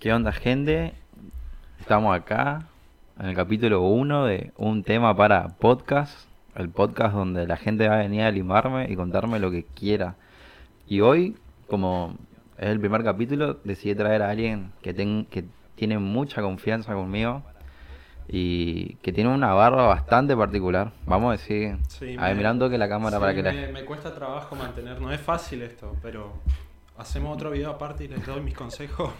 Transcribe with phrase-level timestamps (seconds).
[0.00, 0.94] ¿Qué onda, gente?
[1.80, 2.66] Estamos acá
[3.18, 6.28] en el capítulo 1 de un tema para podcast.
[6.54, 10.16] El podcast donde la gente va a venir a limarme y contarme lo que quiera.
[10.86, 11.36] Y hoy,
[11.68, 12.16] como
[12.56, 15.44] es el primer capítulo, decidí traer a alguien que, ten- que
[15.76, 17.42] tiene mucha confianza conmigo
[18.28, 20.92] y que tiene una barba bastante particular.
[21.06, 23.52] Vamos a decir, Sí, a ver, me- mirando que la cámara Sí, para que la...
[23.52, 26.32] me, me cuesta trabajo mantener, no es fácil esto, pero
[26.96, 29.10] hacemos otro video aparte y les doy mis consejos.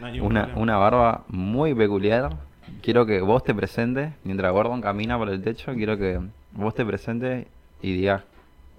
[0.00, 2.36] No Una, una barba muy peculiar.
[2.82, 6.20] Quiero que vos te presentes, mientras Gordon camina por el techo, quiero que
[6.52, 7.46] vos te presentes
[7.80, 8.22] y digas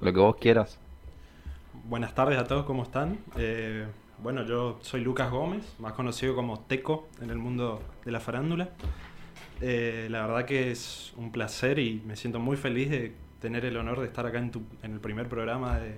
[0.01, 0.79] lo que vos quieras.
[1.87, 3.17] Buenas tardes a todos, ¿cómo están?
[3.37, 3.85] Eh,
[4.21, 8.69] bueno, yo soy Lucas Gómez, más conocido como Teco en el mundo de la farándula.
[9.61, 13.77] Eh, la verdad que es un placer y me siento muy feliz de tener el
[13.77, 15.95] honor de estar acá en, tu- en el primer programa de,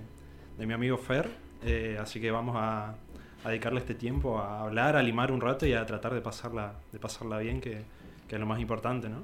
[0.58, 1.28] de mi amigo Fer.
[1.64, 2.94] Eh, así que vamos a,
[3.44, 6.72] a dedicarle este tiempo a hablar, a limar un rato y a tratar de pasarla,
[6.92, 7.82] de pasarla bien, que,
[8.28, 9.18] que es lo más importante, ¿no?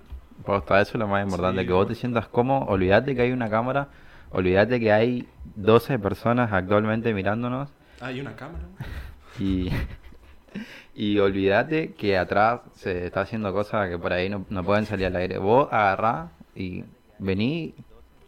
[0.44, 3.32] Posta, eso es lo más importante, Sí, que vos te sientas cómodo, olvídate que hay
[3.32, 3.88] una cámara,
[4.30, 8.64] olvídate que hay 12 personas actualmente mirándonos Hay una cámara.
[9.38, 9.70] y,
[10.94, 15.06] y olvídate que atrás se está haciendo cosas que por ahí no, no pueden salir
[15.06, 15.38] al aire.
[15.38, 16.84] Vos agarrá y
[17.18, 17.74] vení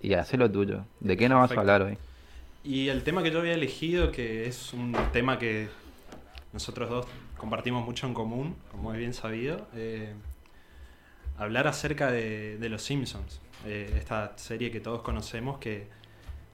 [0.00, 0.84] y hacé lo tuyo.
[1.00, 1.98] ¿De qué nos vas a hablar hoy?
[2.66, 5.68] Y el tema que yo había elegido, que es un tema que
[6.52, 10.12] nosotros dos compartimos mucho en común, como es bien sabido, eh,
[11.38, 15.86] hablar acerca de, de Los Simpsons, eh, esta serie que todos conocemos que,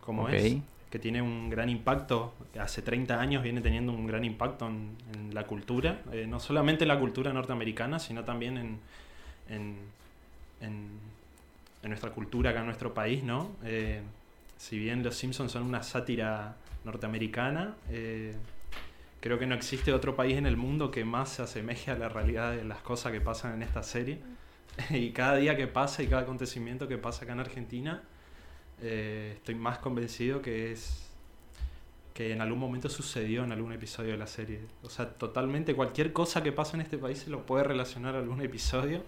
[0.03, 0.43] como es,
[0.91, 5.35] que tiene un gran impacto, hace 30 años viene teniendo un gran impacto en, en
[5.35, 8.79] la cultura, eh, no solamente en la cultura norteamericana, sino también en,
[9.49, 9.77] en,
[10.61, 11.13] en-
[11.83, 13.51] en nuestra cultura acá en nuestro país, ¿no?
[14.63, 18.33] Si bien Los Simpsons son una sátira norteamericana, eh,
[19.21, 22.09] creo que no existe otro país en el mundo que más se asemeje a la
[22.09, 24.21] realidad de las cosas que pasan en esta serie.
[24.91, 28.05] y cada día que pasa y cada acontecimiento que pasa acá en Argentina,
[28.81, 31.11] eh, estoy más convencido que es
[32.15, 34.61] que en algún momento sucedió en algún episodio de la serie.
[34.85, 38.21] O sea, totalmente cualquier cosa que pasa en este país se lo puede relacionar a
[38.21, 39.03] algún episodio.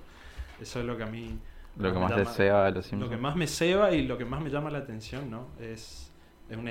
[0.60, 1.38] Eso es lo que a mí
[1.76, 4.24] Lo que más llama- desea de los lo que más me ceba y lo que
[4.24, 5.46] más me llama la atención, ¿no?
[5.60, 6.12] Es,
[6.48, 6.70] es una...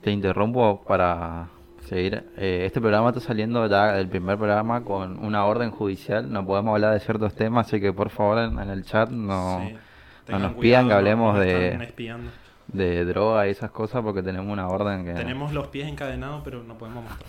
[0.00, 1.48] Te interrumpo para
[1.84, 2.24] seguir.
[2.36, 6.30] Eh, este programa está saliendo ya del primer programa con una orden judicial.
[6.32, 9.60] No podemos hablar de ciertos temas, así que por favor en, en el chat no,
[9.66, 9.78] sí, no
[10.24, 11.92] tengan nos cuidado, pidan que hablemos no de,
[12.68, 15.12] de droga y esas cosas porque tenemos una orden que...
[15.12, 17.28] Tenemos los pies encadenados, pero no podemos mostrar.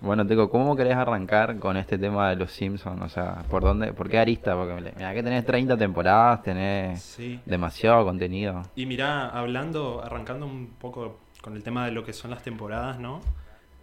[0.00, 3.02] Bueno, Teco, ¿cómo querés arrancar con este tema de los Simpsons?
[3.02, 3.92] O sea, ¿por dónde?
[3.92, 4.54] ¿Por qué arista?
[4.56, 7.38] Porque mira que tenés 30 temporadas, tenés Sí.
[7.44, 8.62] demasiado contenido.
[8.74, 12.98] Y mirá, hablando, arrancando un poco con el tema de lo que son las temporadas,
[12.98, 13.20] ¿no?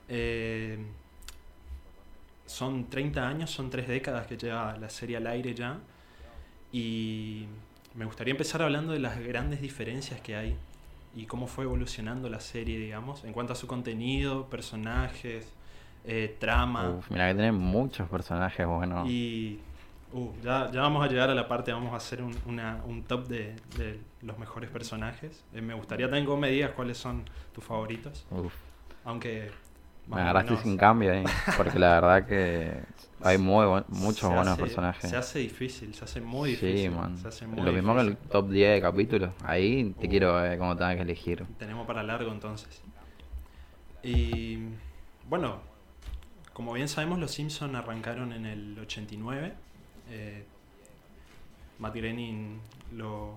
[0.10, 0.80] Eh,
[2.48, 5.78] son 30 años, son 3 décadas que lleva la serie al aire ya.
[6.72, 7.46] Y
[7.94, 10.56] me gustaría empezar hablando de las grandes diferencias que hay
[11.16, 15.54] y cómo fue evolucionando la serie, digamos, en cuanto a su contenido, personajes,
[16.08, 16.90] eh, trama.
[16.90, 19.08] Uf, mira que tenés muchos personajes buenos.
[19.10, 19.60] Y
[20.14, 23.04] uh, ya, ya vamos a llegar a la parte, vamos a hacer un, una- un
[23.04, 25.44] top de, de los mejores personajes.
[25.54, 27.24] Eh, me gustaría también que vos me digas cuáles son
[27.54, 28.54] tus favoritos, Uf,
[29.06, 29.52] aunque...
[30.08, 31.26] me agarraste menos sin cambio ahí,
[31.58, 32.72] porque la verdad que
[33.22, 35.10] hay muy muchos se buenos hace- personajes.
[35.10, 36.92] Se hace difícil, se hace muy Sí, difícil.
[36.92, 37.18] man.
[37.18, 38.30] Se hace muy Lo mismo que el difícil.
[38.32, 39.30] top 10 de capítulos.
[39.44, 40.10] Ahí te Uh.
[40.10, 41.46] quiero ver cómo tengas que elegir.
[41.60, 42.82] Tenemos para largo entonces.
[44.04, 44.60] Y
[45.30, 45.58] bueno,
[46.58, 49.54] como bien sabemos, los Simpson arrancaron en el 89.
[50.10, 50.44] Eh,
[51.78, 52.60] Matt Groening
[52.96, 53.36] lo,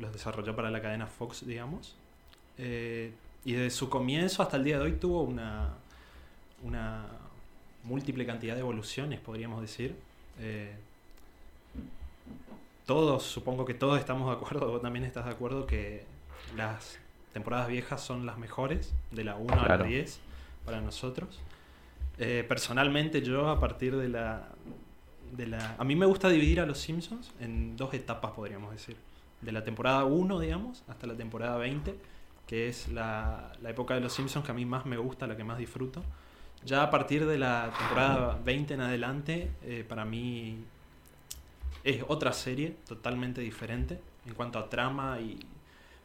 [0.00, 1.94] los desarrolló para la cadena Fox, digamos.
[2.58, 3.12] Eh,
[3.44, 5.74] y desde su comienzo hasta el día de hoy tuvo una,
[6.64, 7.06] una
[7.84, 9.94] múltiple cantidad de evoluciones, podríamos decir.
[10.40, 10.74] Eh,
[12.84, 16.04] todos, supongo que todos estamos de acuerdo, vos también estás de acuerdo que
[16.56, 16.98] las
[17.32, 19.84] temporadas viejas son las mejores, de la 1 a Claro.
[19.84, 20.18] la 10
[20.64, 21.38] para nosotros.
[22.18, 24.48] Eh, personalmente yo a partir de la,
[25.32, 25.76] de la...
[25.78, 28.96] A mí me gusta dividir a los Simpsons en dos etapas, podríamos decir.
[29.40, 31.94] De la temporada 1, digamos, hasta la temporada 20,
[32.46, 35.36] que es la, la época de los Simpsons que a mí más me gusta, la
[35.36, 36.02] que más disfruto.
[36.64, 40.64] Ya a partir de la temporada 20 en adelante, eh, para mí
[41.84, 45.38] es otra serie totalmente diferente en cuanto a trama y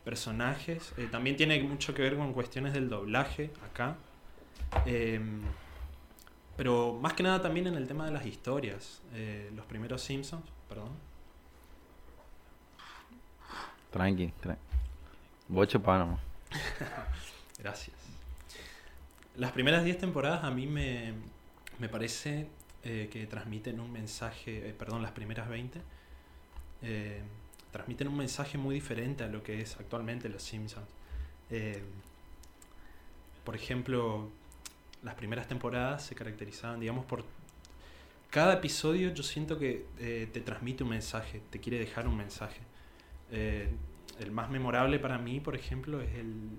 [0.03, 0.93] personajes.
[0.97, 3.95] Eh, también tiene mucho que ver con cuestiones del doblaje acá.
[4.85, 5.41] Em,
[6.61, 9.01] pero más que nada también en el tema de las historias.
[9.15, 10.89] Eh, los primeros Simpsons, perdón.
[13.89, 14.61] Tranqui, tranqui.
[15.47, 16.19] Vos chupá nomás.
[17.57, 17.97] Gracias.
[19.37, 21.13] Las primeras 10 temporadas a mí me,
[21.79, 22.45] me parece
[22.83, 25.81] eh, que transmiten un mensaje, eh, perdón, las primeras 20,
[26.83, 27.23] eh,
[27.71, 30.85] transmiten un mensaje muy diferente a lo que es actualmente Los Simpsons.
[33.43, 34.29] Por ejemplo,
[35.03, 37.24] las primeras temporadas se caracterizaban, digamos, por...
[38.30, 42.62] Cada episodio yo siento que eh, te transmite un mensaje, te quiere dejar un mensaje.
[43.30, 43.69] Eh,
[44.19, 46.50] el más memorable para mí, por ejemplo, es el...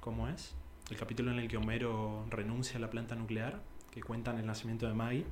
[0.00, 0.54] ¿Cómo es?
[0.90, 3.60] El capítulo en el que Homero renuncia a la planta nuclear,
[3.90, 5.24] que cuentan el nacimiento de Maggie.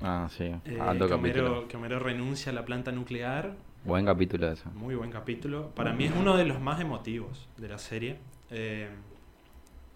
[0.00, 0.44] Ah, sí.
[0.64, 1.14] Eh, Alto que.
[1.14, 3.56] Homero, que Homero renuncia a la planta nuclear.
[3.84, 4.68] Buen capítulo ese.
[4.70, 5.70] Muy buen capítulo.
[5.70, 8.18] Para mí es uno de los más emotivos de la serie.
[8.50, 8.88] Eh,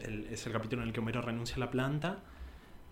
[0.03, 2.19] el- es el capítulo en el que Homero renuncia a la planta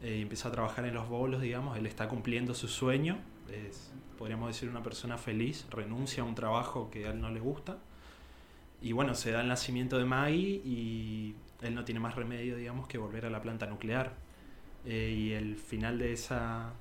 [0.03, 1.77] eh, y empieza a trabajar en los bolos, digamos.
[1.79, 3.19] Él está cumpliendo su sueño.
[3.51, 5.67] Es, podríamos decir, una persona feliz.
[5.71, 7.79] Renuncia a un trabajo que a él no le gusta.
[8.81, 12.87] Y bueno, se da el nacimiento de Maggie y él no tiene más remedio, digamos,
[12.87, 14.13] que volver a la planta nuclear.
[14.85, 16.73] Eh, y el final de esa.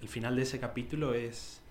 [0.00, 1.62] El final de ese capítulo es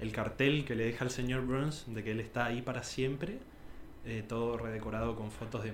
[0.00, 3.38] el cartel que le deja al señor Burns de que él está ahí para siempre.
[4.04, 5.72] Eh, todo redecorado con fotos de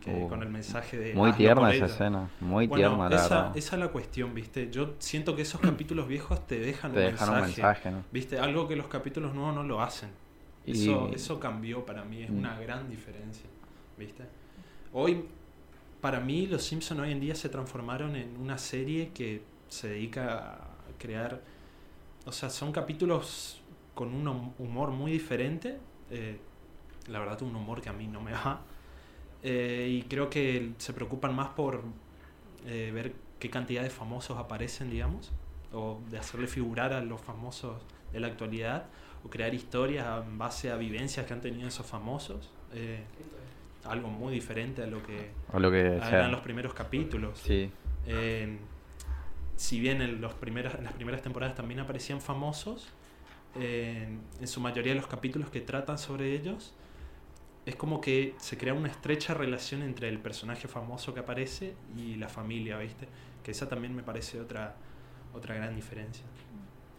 [0.00, 1.14] que, Uh, con el mensaje de.
[1.14, 1.86] Muy "Hazlo tierna esa ella".
[1.94, 2.30] escena.
[2.40, 4.70] Muy Bueno, tierna, la esa, esa es la cuestión, ¿viste?
[4.70, 8.04] Yo siento que esos capítulos viejos te dejan, Te un, dejan mensaje, un mensaje, ¿no?
[8.12, 8.38] ¿Viste?
[8.38, 10.10] Algo que los capítulos nuevos no lo hacen.
[10.66, 12.38] Y- Eso, eso cambió para mí, es Mm.
[12.38, 13.48] una gran diferencia.
[13.98, 14.24] ¿Viste?
[14.92, 15.24] Hoy,
[16.00, 20.54] para mí, Los Simpsons hoy en día se transformaron en una serie que se dedica
[20.54, 20.58] a
[20.98, 21.40] crear.
[22.26, 23.62] O sea, son capítulos
[23.94, 25.78] con un hum- humor muy diferente.
[26.10, 26.40] eh,
[27.10, 28.60] la verdad, un humor que a mí no me va.
[29.42, 31.82] Eh, y creo que se preocupan más por
[32.66, 35.32] eh, ver qué cantidad de famosos aparecen, digamos,
[35.72, 37.80] o de hacerle figurar a los famosos
[38.12, 38.84] de la actualidad,
[39.24, 42.50] o crear historias en base a vivencias que han tenido esos famosos.
[42.74, 43.02] eh,
[43.84, 46.08] algo muy diferente a lo que O lo que sea.
[46.18, 47.38] eran los primeros capítulos.
[47.38, 47.70] Sí.
[49.56, 52.88] Si bien en, los primeras, en las primeras temporadas también aparecían famosos,
[53.54, 56.74] en su mayoría de los capítulos que tratan sobre ellos,
[57.70, 62.16] es como que se crea una estrecha relación entre el personaje famoso que aparece y
[62.16, 63.08] la familia, ¿viste?
[63.42, 64.74] Que esa también me parece otra,
[65.34, 66.24] otra gran diferencia.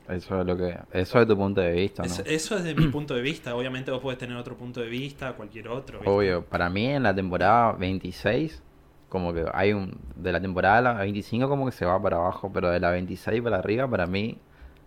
[0.09, 0.77] Eso es lo que.
[0.91, 2.07] Eso es tu punto de vista, ¿no?
[2.09, 3.56] Es- eso es de mi punto de vista.
[3.56, 6.00] Obviamente vos podés tener otro punto de vista, cualquier otro.
[6.00, 6.09] ¿viste?
[6.12, 8.62] Obvio, para mí en la temporada 26,
[9.09, 9.97] como que hay un.
[10.15, 13.41] De la temporada la 25, como que se va para abajo, pero de la 26
[13.41, 14.38] para arriba, para mí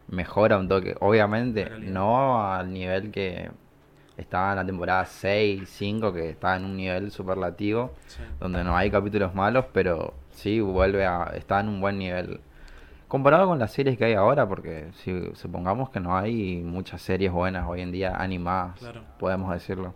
[0.08, 0.94] mejora un toque.
[1.00, 3.50] Obviamente, no al nivel que
[4.16, 8.20] estaba en la temporada 6, 5, que está en un nivel superlativo, Sí.
[8.40, 11.32] donde no hay capítulos malos, pero sí vuelve a.
[11.34, 12.40] Está en un buen nivel.
[13.08, 17.30] Comparado con las series que hay ahora, porque si supongamos que no hay muchas series
[17.30, 19.02] buenas hoy en día animadas, Claro.
[19.18, 19.94] podemos decirlo.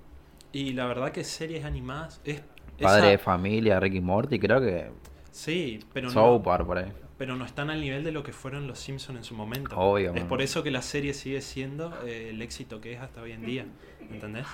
[0.52, 2.42] Y la verdad que series animadas es...
[2.80, 4.90] Padre esa- de familia, Ricky Morty, creo que
[5.32, 6.92] Sí, pero no, por ahí.
[7.18, 9.76] Pero no están al nivel de lo que fueron los Simpsons en su momento.
[9.76, 10.28] Obvio, Es man.
[10.28, 13.44] por eso que la serie sigue siendo eh, el éxito que es hasta hoy en
[13.44, 13.66] día.
[14.10, 14.46] ¿Entendés?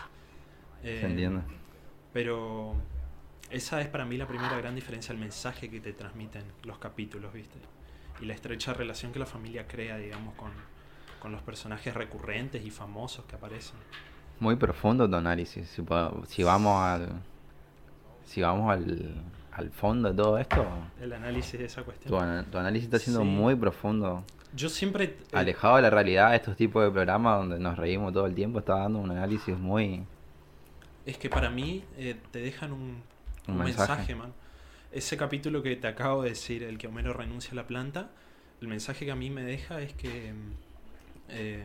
[0.83, 1.43] Eh, ¿Se entiende?
[2.13, 2.75] Pero
[3.51, 7.33] esa es para mí la primera gran diferencia, el mensaje que te transmiten los capítulos,
[7.33, 7.59] ¿viste?
[8.21, 10.51] Y la estrecha relación que la familia crea, digamos, con,
[11.21, 13.77] con los personajes recurrentes y famosos que aparecen.
[14.41, 15.69] Muy profundo tu análisis.
[16.29, 17.09] Si vamos al.
[18.25, 19.15] Si vamos al,
[19.55, 20.67] al fondo de todo esto,
[21.01, 22.45] El análisis de esa tu, cuestión.
[22.51, 23.27] tu análisis está siendo Sí.
[23.27, 24.25] muy profundo.
[24.55, 25.05] Yo siempre...
[25.05, 28.35] eh, Alejado de la realidad de estos tipos de programas donde nos reímos todo el
[28.35, 30.05] tiempo, está dando un análisis muy.
[31.07, 33.03] Es que para mí eh, te dejan un,
[33.49, 33.89] Un un mensaje.
[33.93, 34.15] mensaje.
[34.15, 34.33] man.
[34.93, 38.11] Ese capítulo que te acabo de decir, el que Homero renuncia a la planta,
[38.61, 40.33] el mensaje que a mí me deja es que,
[41.29, 41.65] eh,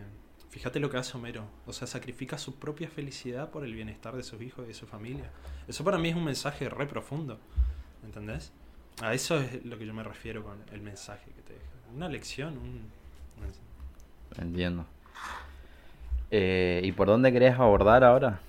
[0.49, 4.23] fíjate lo que hace Homero, o sea, sacrifica su propia felicidad por el bienestar de
[4.23, 5.29] sus hijos y de su familia.
[5.67, 7.39] Eso para mí es un mensaje re profundo,
[8.05, 8.51] ¿entendés?
[9.01, 11.65] A eso es lo que yo me refiero con el mensaje que te deja.
[11.95, 12.89] Una lección, un...
[14.37, 14.85] Entiendo.
[16.31, 18.39] Eh, ¿Y por dónde querés abordar ahora?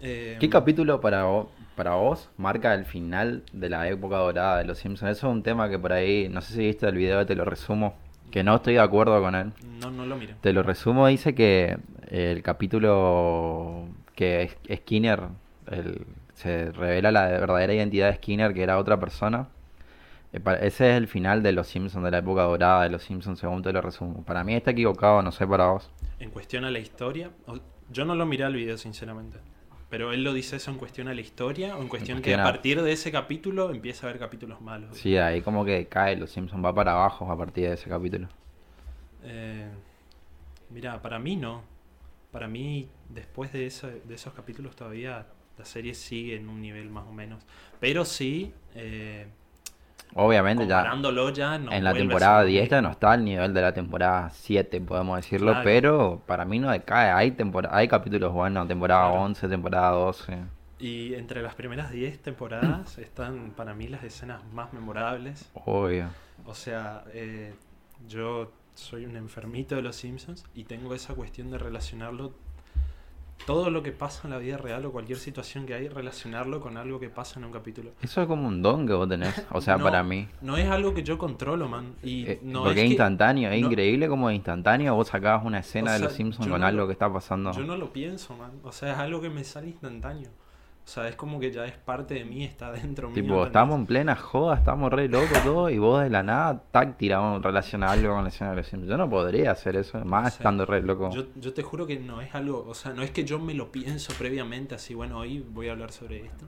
[0.00, 4.64] Eh, ¿Qué capítulo para vos, para vos marca el final de la época dorada de
[4.64, 5.12] los Simpsons?
[5.18, 7.44] Eso es un tema que por ahí, no sé si viste el video, te lo
[7.44, 7.94] resumo,
[8.30, 9.52] que no estoy de acuerdo con él.
[9.80, 10.34] No, no lo miro.
[10.40, 11.76] Te lo resumo, dice que
[12.08, 15.22] el capítulo que Skinner,
[15.70, 16.06] el-
[16.40, 19.48] se revela la verdadera identidad de Skinner, que era otra persona.
[20.32, 23.38] Eh, Ese es el final de los Simpsons, de la época dorada de los Simpsons,
[23.38, 24.24] según te lo resumo.
[24.24, 25.90] Para mí está equivocado, no sé para vos.
[26.18, 27.30] en cuestión a la historia,
[27.90, 29.38] yo no lo miré al video sinceramente,
[29.88, 32.42] pero él lo dice eso en cuestión a la historia o en cuestión que a
[32.42, 34.96] partir de ese capítulo empieza a haber capítulos malos.
[34.96, 38.28] Sí, ahí como que cae, los Simpsons va para abajo a partir de ese capítulo.
[39.24, 39.68] Eh,
[40.70, 41.62] mira, para mí no.
[42.30, 45.26] Para mí, después de esos capítulos todavía
[45.60, 47.44] la serie sigue en un nivel más o menos.
[47.78, 49.26] Pero sí, eh,
[50.14, 50.82] Obviamente ya
[51.32, 54.30] ya en la temporada ser lo 10 ya no está al nivel de la temporada
[54.30, 55.64] 7, podemos decirlo, Claro.
[55.64, 57.10] pero para mí no decae.
[57.10, 57.36] Hay
[57.70, 59.22] hay capítulos buenos, temporada Claro.
[59.22, 60.38] 11, temporada 12.
[60.80, 65.48] Y entre las primeras 10 temporadas están para mí las escenas más memorables.
[65.64, 66.08] Obvio.
[66.44, 67.54] O sea, eh,
[68.08, 72.32] yo soy un enfermito de los Simpsons y tengo esa cuestión de relacionarlo,
[73.46, 76.76] todo lo que pasa en la vida real o cualquier situación que hay, relacionarlo con
[76.76, 77.90] algo que pasa en un capítulo.
[78.02, 80.28] Eso es como un don que vos tenés, o sea, No, para mí.
[80.40, 81.94] No es algo que yo controlo, man.
[82.02, 85.90] Y Eh, no porque es instantáneo, es no- increíble como instantáneo vos sacabas una escena
[85.90, 87.52] O de los Simpsons con algo que está pasando.
[87.52, 88.52] Yo no lo pienso, man.
[88.62, 90.30] O sea, es algo que me sale instantáneo.
[90.84, 93.22] O sea, es como que ya es parte de mí, está dentro mío.
[93.22, 96.96] Tipo, estamos en plena joda, estamos re locos todos y vos de la nada, tac,
[96.96, 98.70] tiramos relacionado algo con la escena de los.
[98.70, 101.10] Yo no podría hacer eso, más O sea, estando re loco.
[101.10, 103.54] Yo, yo te juro que no es algo, o sea, no es que yo me
[103.54, 106.46] lo pienso previamente, así, bueno, hoy voy a hablar sobre esto.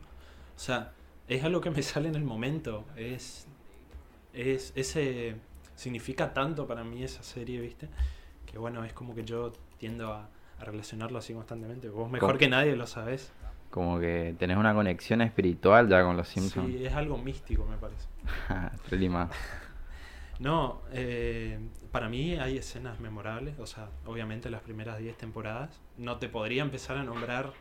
[0.57, 0.93] O sea,
[1.29, 2.85] es algo que me sale en el momento.
[2.97, 3.47] Es,
[4.33, 5.37] es, ese,
[5.75, 7.89] significa tanto para mí esa serie, ¿viste?
[8.47, 10.29] Que bueno, es como que yo tiendo a,
[10.63, 11.89] a relacionarlo así constantemente.
[11.89, 12.39] Vos mejor ¿Cómo?
[12.39, 13.33] que nadie lo sabés.
[13.71, 16.69] Como que tenés una conexión espiritual ya con los Simpsons.
[16.69, 18.07] Sí, es algo místico, me parece.
[18.91, 19.29] Re lima.
[20.39, 21.61] No, eh,
[21.93, 25.81] para mí hay escenas memorables, o sea, obviamente las primeras 10 temporadas.
[25.99, 27.53] No te podría empezar a nombrar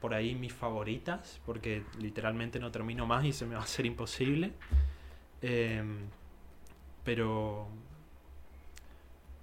[0.00, 3.86] por ahí mis favoritas, porque literalmente no termino más y se me va a hacer
[3.86, 4.52] imposible.
[5.42, 6.06] Em,
[7.02, 7.66] pero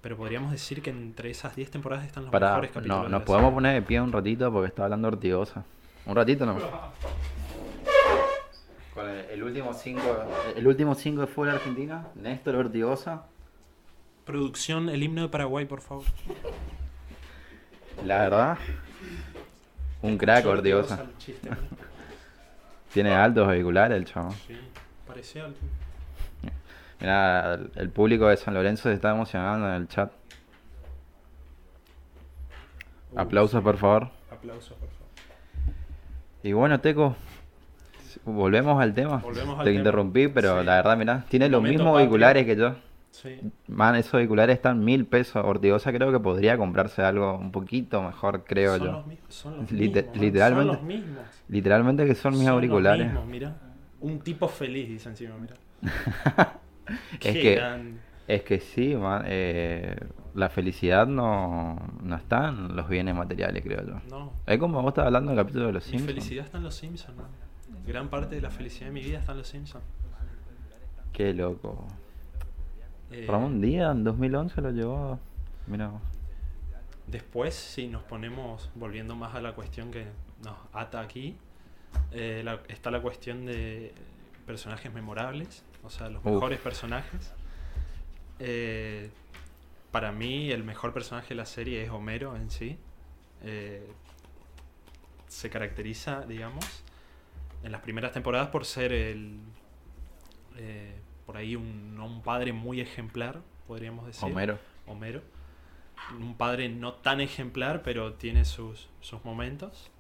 [0.01, 3.04] pero podríamos decir que entre esas 10 temporadas están los Para, mejores capítulos.
[3.04, 5.63] no, nos podemos poner de pie un ratito porque está hablando Ortigosa.
[6.06, 6.58] Un ratito no.
[8.94, 10.01] Con el, el último 5
[10.56, 13.25] el último cinco de fútbol Argentina, Néstor Ortigosa.
[14.25, 16.04] Producción, el himno de Paraguay, por favor.
[18.06, 18.58] La verdad,
[20.01, 21.01] un crack Ortigosa.
[21.01, 21.56] el chiste, ¿no?
[22.94, 24.32] Tiene altos vehiculares el chavo.
[24.48, 24.58] Sí,
[25.06, 25.56] parecía al-
[27.00, 30.12] Mira, el, público de San Lorenzo se está emocionando en el chat.
[33.12, 34.10] Uh, Aplausos, por favor.
[34.32, 35.08] Aplausos, por favor.
[36.44, 37.16] Y bueno, Teco,
[38.25, 39.18] volvemos al tema.
[39.18, 39.77] Volvemos al Te tema.
[39.80, 40.66] interrumpí, pero Sí.
[40.66, 42.75] la verdad, mira, tiene los mismos auriculares que yo.
[43.12, 43.39] Sí.
[43.68, 45.44] Man, esos auriculares están mil pesos.
[45.44, 48.92] Ortigosa creo que podría comprarse algo un poquito mejor, creo son yo.
[48.92, 51.24] Los, son los mismos, literalmente- Son los mismos.
[51.48, 53.06] Literalmente que son mis Son auriculares.
[53.06, 53.56] Los mismos, mira.
[54.01, 55.56] Un tipo feliz, dice encima, mira.
[57.22, 57.62] Es que-
[58.27, 59.96] Es que sí, man, eh,
[60.36, 64.01] la felicidad no, no está en los bienes materiales, creo yo.
[64.10, 64.34] No.
[64.46, 66.08] Es como vos estabas hablando del capítulo de los Mi Simpsons.
[66.13, 67.27] felicidad está en los Simpsons, man.
[67.86, 69.84] Gran parte de la felicidad de mi vida está en los Simpsons.
[71.13, 71.88] Qué loco.
[73.12, 75.20] Eh, Ramón Díaz en 2011 lo llevó.
[75.67, 75.91] Mira.
[77.08, 80.06] Después, si nos ponemos, volviendo más a la cuestión que
[80.44, 81.38] nos ata aquí,
[82.12, 83.94] eh, la- está la cuestión de
[84.46, 87.34] personajes memorables, o sea, los mejores personajes.
[88.39, 89.10] Eh,
[89.91, 92.77] para mí, el mejor personaje de la serie es Homero en sí.
[93.43, 93.88] Eh,
[95.27, 96.65] se caracteriza, digamos,
[97.63, 99.39] en las primeras temporadas por ser el.
[100.57, 100.93] eh,
[101.25, 104.24] por ahí un, un padre muy ejemplar, podríamos decir.
[104.24, 104.60] Homero.
[104.86, 105.22] Homero.
[106.19, 109.91] Un padre no tan ejemplar, pero tiene sus, sus momentos.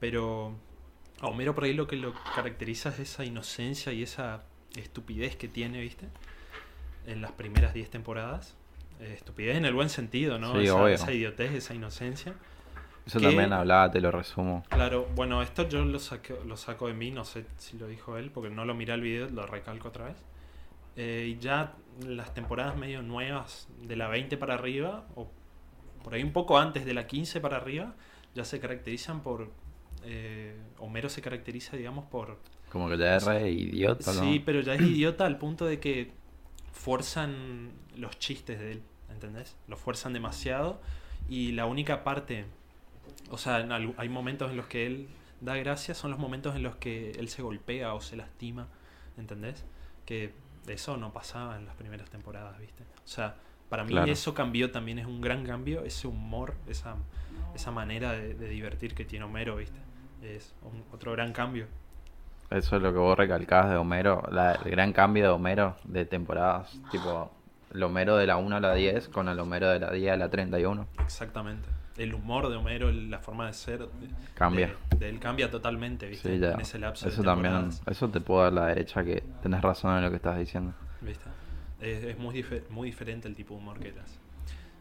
[0.00, 0.54] Pero
[1.20, 4.44] a Homero por ahí lo que lo caracteriza es esa inocencia y esa
[4.76, 6.06] estupidez que tiene, ¿viste?
[7.06, 8.54] En las primeras 10 temporadas.
[9.00, 10.52] Eh, estupidez en el buen sentido, ¿no?
[10.54, 12.34] Sí, esa, idiotez, esa inocencia.
[13.06, 14.64] Eso también hablaba, te lo resumo.
[14.68, 18.18] Claro, bueno, esto yo lo saco, lo saco de mí, no sé si lo dijo
[18.18, 20.16] él, porque no lo miré el video, lo recalco otra vez.
[20.96, 21.74] Eh, y ya
[22.06, 25.30] las temporadas medio nuevas, de la 20 para arriba, o
[26.02, 27.94] por ahí un poco antes de la 15 para arriba,
[28.34, 29.50] ya se caracterizan por...
[30.04, 32.38] eh, Homero se caracteriza, digamos, por...
[32.70, 34.20] Como que ya es re idiota, ¿no?
[34.20, 36.12] Sí, pero ya es idiota al punto de que
[36.72, 39.56] fuerzan los chistes de él, ¿entendés?
[39.66, 40.80] Lo fuerzan demasiado
[41.28, 42.44] y la única parte,
[43.30, 45.08] o sea, en hay momentos en los que él
[45.40, 48.68] da gracias, son los momentos en los que él se golpea o se lastima,
[49.16, 49.64] ¿entendés?
[50.04, 50.34] Que
[50.66, 52.82] eso no pasaba en las primeras temporadas, ¿viste?
[52.82, 53.36] O sea,
[53.68, 54.10] para mí Claro.
[54.10, 56.96] eso cambió también, es un gran cambio, ese humor, esa,
[57.54, 59.78] esa manera de, de divertir que tiene Homero, ¿viste?
[60.22, 61.66] Es un- otro gran cambio.
[62.50, 66.04] Eso es lo que vos recalcabas de Homero, la- el gran cambio de Homero de
[66.06, 67.30] temporadas, tipo
[67.74, 70.16] el Homero de la 1 a la 10 con el Homero de la 10 a
[70.16, 70.86] la 31.
[71.00, 71.68] Exactamente.
[71.98, 73.86] El humor de Homero, la forma de ser
[74.34, 74.72] Cambia.
[74.92, 76.34] De, de él cambia totalmente, ¿viste?
[76.36, 76.52] Sí, ya.
[76.52, 79.96] En ese lapso de Eso también, eso te puedo dar la derecha que tenés razón
[79.96, 80.72] en lo que estás diciendo.
[81.00, 81.24] ¿viste?
[81.80, 84.16] Es, es muy, muy diferente el tipo de humor que él hace.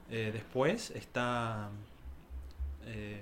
[0.10, 1.70] Eh, después está.
[2.86, 3.22] eh,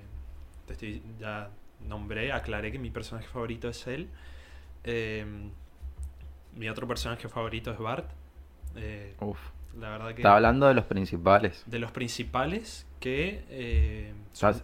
[0.68, 1.50] te estoy- ya
[1.88, 4.08] nombré, aclaré que mi personaje favorito es él.
[4.84, 5.26] Eh,
[6.56, 8.10] Mi otro personaje favorito es Bart.
[8.78, 9.38] Eh, Uf.
[9.78, 10.22] la verdad que...
[10.22, 11.64] Está hablando de los principales.
[11.66, 14.14] De los principales que...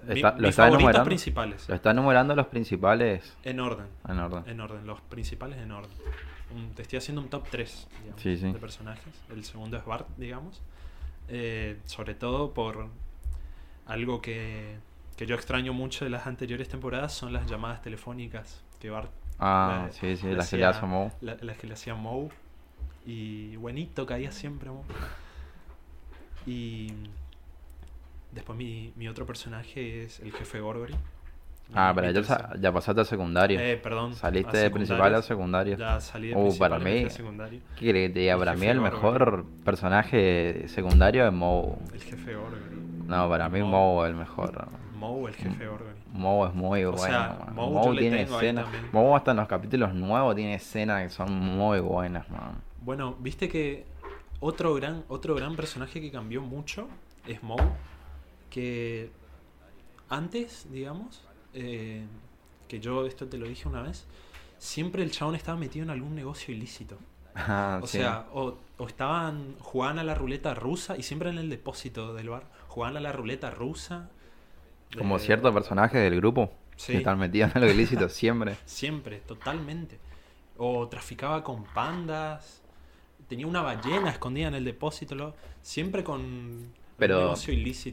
[0.07, 1.03] mi- está- mis lo está favoritos enumerando.
[1.05, 1.67] principales.
[1.69, 3.87] Lo está enumerando los principales En orden.
[4.07, 4.43] en orden.
[4.47, 5.91] En orden, los principales en orden.
[6.55, 8.51] Un- te estoy haciendo un top 3 digamos, Sí, sí.
[8.51, 9.13] de personajes.
[9.29, 10.61] El segundo es Bart, digamos.
[11.27, 12.87] Eh, sobre todo por
[13.85, 14.77] algo que,
[15.17, 19.85] que yo extraño mucho de las anteriores temporadas son las llamadas telefónicas que Bart Ah,
[19.87, 21.11] la- sí, sí, las que le hacía- Moe.
[21.21, 22.29] la- las que le hacía Moe.
[23.05, 24.83] Y buenito caía siempre Moe.
[26.45, 26.91] Y
[28.31, 30.95] después mi, mi otro personaje es el jefe Gorgory.
[31.73, 33.59] Ah, pero ya, ya pasaste a secundario.
[33.59, 34.13] Eh, perdón.
[34.13, 35.77] Saliste de principal a secundario.
[35.77, 37.07] Ya salí de Uh, principal para mí-.
[37.77, 41.75] ¿Qué Para mí el mejor personaje secundario es Moe.
[41.93, 42.61] El jefe Gorgory.
[43.07, 44.05] No, para mí Moe.
[44.05, 44.67] Es el mejor.
[44.95, 45.95] Moe, el jefe Gorgory.
[46.13, 47.05] Moe es muy O bueno.
[47.07, 47.47] sea.
[47.53, 48.65] Moe tiene escenas.
[48.91, 52.61] Moe hasta en los capítulos nuevos tiene escenas que son muy buenas, man.
[52.81, 53.85] Bueno, viste que
[54.41, 56.87] otro gran, otro gran personaje que cambió mucho
[57.25, 57.63] es Moe.
[58.49, 59.09] Que
[60.09, 61.23] antes, digamos,
[61.53, 62.05] eh,
[62.67, 64.05] que yo esto te lo dije una vez,
[64.57, 66.97] siempre el chabón estaba metido en algún negocio ilícito.
[67.35, 67.99] Ah, O sí.
[67.99, 72.29] sea, o, o estaban, jugaban a la ruleta rusa y siempre en el depósito del
[72.29, 74.09] bar, jugaban a la ruleta rusa.
[74.97, 76.93] Como eh, ciertos personajes del grupo Sí.
[76.93, 78.57] que están metidos en lo ilícito siempre.
[78.65, 79.99] Siempre, totalmente.
[80.57, 82.61] O traficaba con pandas.
[83.27, 85.15] Tenía una ballena escondida en el depósito.
[85.15, 87.33] lo- siempre con Pero.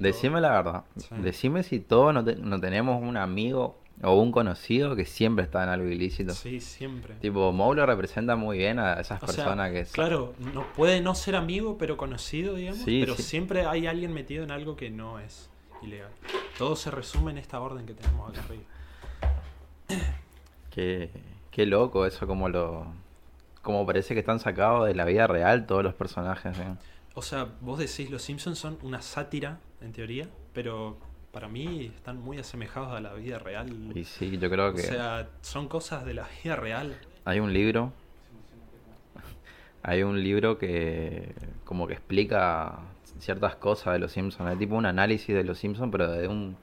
[0.01, 0.85] Decime la verdad.
[0.99, 1.09] Sí.
[1.23, 5.63] Decime si todos no, te- no tenemos un amigo o un conocido que siempre está
[5.65, 6.35] en algo ilícito.
[6.35, 7.15] Sí, siempre.
[7.15, 9.85] Tipo, Moe lo representa muy bien a esas O sea, personas que...
[9.87, 12.83] Claro, no, puede no ser amigo, pero conocido, digamos.
[12.83, 13.23] Sí, pero sí.
[13.23, 15.49] siempre hay alguien metido en algo que no es
[15.83, 16.11] ilegal.
[16.59, 18.63] Todo se resume en esta orden que tenemos acá arriba.
[20.71, 21.11] Qué,
[21.51, 22.87] qué loco eso, como lo...
[23.63, 26.57] Como parece que están sacados de la vida real todos los personajes.
[26.59, 26.75] ¿eh?
[27.15, 30.97] O sea, vos decís, los Simpsons son una sátira, en teoría, pero
[31.33, 33.93] para mí están muy asemejados a la vida real.
[33.95, 36.97] Y sí, yo creo O que sea, son cosas de la vida real.
[37.25, 37.93] hay un libro...
[39.83, 41.33] Hay un libro que
[41.65, 42.81] como que explica
[43.21, 44.51] ciertas cosas de los Simpsons.
[44.53, 46.57] Es tipo un análisis de los Simpsons, pero de un,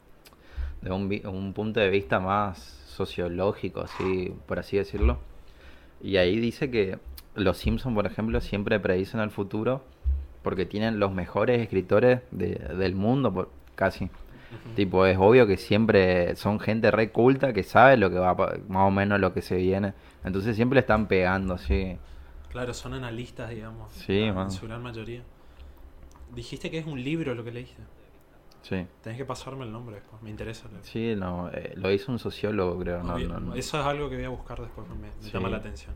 [0.81, 5.17] de un, un punto de vista más sociológico, así, por así decirlo.
[6.01, 6.99] Y ahí dice que
[7.35, 9.83] los Simpsons, por ejemplo, siempre predicen el futuro
[10.45, 14.09] porque tienen los mejores escritores de- del mundo, por- casi.
[14.77, 18.33] Tipo, es obvio que siempre son gente re culta que sabe lo que va,
[18.69, 19.93] más o menos lo que se viene.
[20.23, 21.97] Entonces siempre le están pegando, así.
[22.51, 23.91] Claro, son analistas, digamos.
[23.91, 24.49] Sí, en man.
[24.51, 25.23] su gran mayoría.
[26.33, 27.81] Dijiste que es un libro lo que leíste.
[28.61, 28.85] Sí.
[29.03, 30.67] Tenés que pasarme el nombre después, me interesa.
[30.69, 30.83] leer.
[30.83, 33.03] Sí, no, eh, lo hizo un sociólogo, creo.
[33.03, 33.55] No, no, no.
[33.55, 35.31] Eso es algo que voy a buscar después, me, me Sí.
[35.31, 35.93] llama la atención.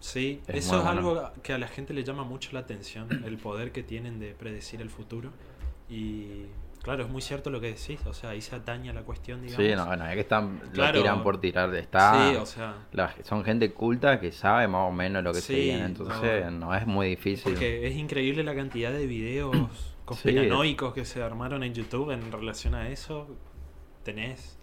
[0.00, 0.88] Sí, Es eso es bueno.
[0.98, 4.32] algo que a la gente le llama mucho la atención, el poder que tienen de
[4.34, 5.30] predecir el futuro.
[5.88, 6.46] Y
[6.82, 9.42] claro, es muy cierto lo que decís, o sea, ahí se atañe a la cuestión,
[9.42, 9.64] digamos.
[9.66, 10.96] Sí, no, no, es que están, Claro.
[10.96, 11.74] lo tiran por tirar.
[11.74, 15.40] Está, Sí, o sea, la- son gente culta que sabe más o menos lo que
[15.40, 15.84] se Sí, viene.
[15.84, 16.50] Entonces no.
[16.68, 17.52] no, es muy difícil.
[17.52, 19.54] porque es increíble la cantidad de videos
[20.06, 23.28] conspiranoicos que se armaron en YouTube en relación a eso.
[24.04, 24.56] Tenés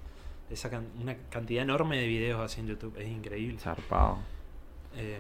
[0.50, 3.60] esa can- una cantidad enorme de videos así en YouTube, es increíble.
[3.60, 4.18] Zarpado.
[4.98, 5.20] Eh,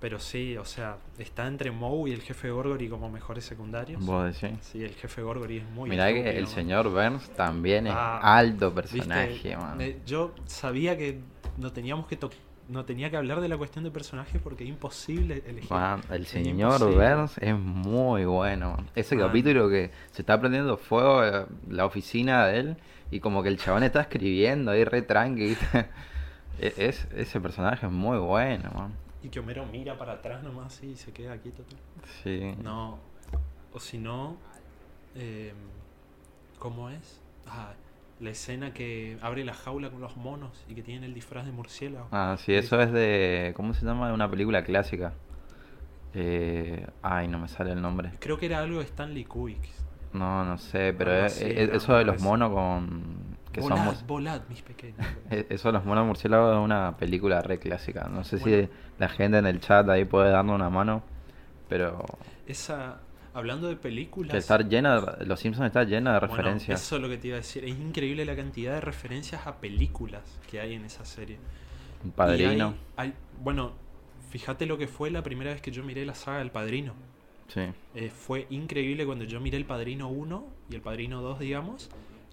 [0.00, 4.04] pero sí, o sea, está entre Moe y el jefe Gorgory como mejores secundarios.
[4.04, 4.58] Vos decís.
[4.62, 6.52] Sí, el jefe Gorgory es muy Mirá que el man.
[6.52, 9.80] señor Burns también es Ah, alto personaje, man.
[9.80, 11.20] Eh, yo sabía que
[11.56, 12.18] no teníamos que
[12.68, 15.70] no tenía que hablar de la cuestión de personajes porque es imposible elegir.
[15.70, 17.14] Man, el señor imposible.
[17.14, 18.76] Burns es muy bueno.
[18.96, 22.76] Ese capítulo que se está prendiendo fuego eh, la oficina de él
[23.12, 25.56] y como que el chabón está escribiendo ahí re tranqui.
[26.58, 28.92] E- es, ese personaje es muy bueno, man.
[29.22, 31.64] Y que Homero mira para atrás nomás y se queda quieto.
[32.22, 32.54] Sí.
[32.62, 32.98] No.
[33.72, 34.36] O si no.
[35.14, 35.52] eh,
[36.58, 37.20] ¿Cómo es?
[37.46, 37.72] Ah,
[38.20, 41.52] la escena que abre la jaula con los monos y que tienen el disfraz de
[41.52, 42.06] murciélago.
[42.12, 43.52] Ah, sí, eso es de...
[43.56, 44.06] ¿Cómo se llama?
[44.08, 45.12] De una película clásica.
[46.14, 48.12] Eh, ay, no me sale el nombre.
[48.20, 49.68] Creo que era algo de Stanley Kubrick.
[50.12, 53.31] No, no sé, pero es- es- era, eso de los monos con...
[53.52, 54.96] Que volad, volad, mis pequeños.
[55.30, 58.08] Eh, Eso de los monos murciélagos es una película re clásica.
[58.08, 58.66] No sé Bueno.
[58.66, 61.02] si la gente en el chat ahí puede darnos una mano,
[61.68, 62.04] pero
[62.46, 63.00] Esa.
[63.34, 64.34] Hablando de películas.
[64.36, 66.82] estar llena, de- Los Simpsons está llena de bueno, referencias.
[66.82, 67.64] eso es lo que te iba a decir.
[67.64, 71.38] Es increíble la cantidad de referencias a películas que hay en esa serie.
[72.04, 72.74] Un padrino.
[72.96, 73.72] hay- hay- bueno,
[74.30, 76.92] fíjate lo que fue la primera vez que yo miré la saga del Padrino.
[77.48, 77.60] Sí.
[77.94, 81.88] Eh, fue increíble cuando yo miré el Padrino 1 y el Padrino 2, digamos,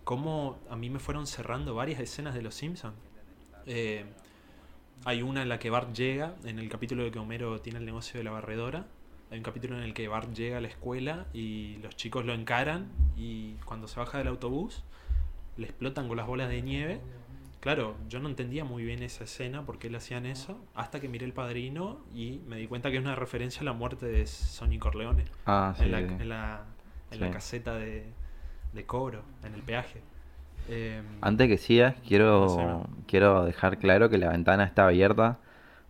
[0.10, 2.96] cómo a mí me fueron cerrando varias escenas de Los Simpsons.
[3.68, 4.06] Eh,
[5.06, 7.86] hay una en la que Bart llega, en el capítulo de que Homero tiene el
[7.86, 8.88] negocio de la barredora.
[9.30, 12.34] Hay un capítulo en el que Bart llega a la escuela y los chicos lo
[12.34, 14.84] encaran y cuando se baja del autobús
[15.58, 17.02] le explotan con las bolas de nieve.
[17.60, 21.08] Claro, yo no entendía muy bien esa escena, por qué le hacían eso, hasta que
[21.08, 24.26] miré El Padrino y me di cuenta que es una referencia a la muerte de
[24.26, 25.84] Sonny Corleone Ah, sí.
[25.84, 26.64] en, la, en, la,
[27.12, 27.32] en la Sí.
[27.34, 28.12] caseta de,
[28.80, 30.02] de cobro, en el peaje.
[30.70, 35.38] Eh, Antes que sigas, quiero, quiero dejar claro que la ventana está abierta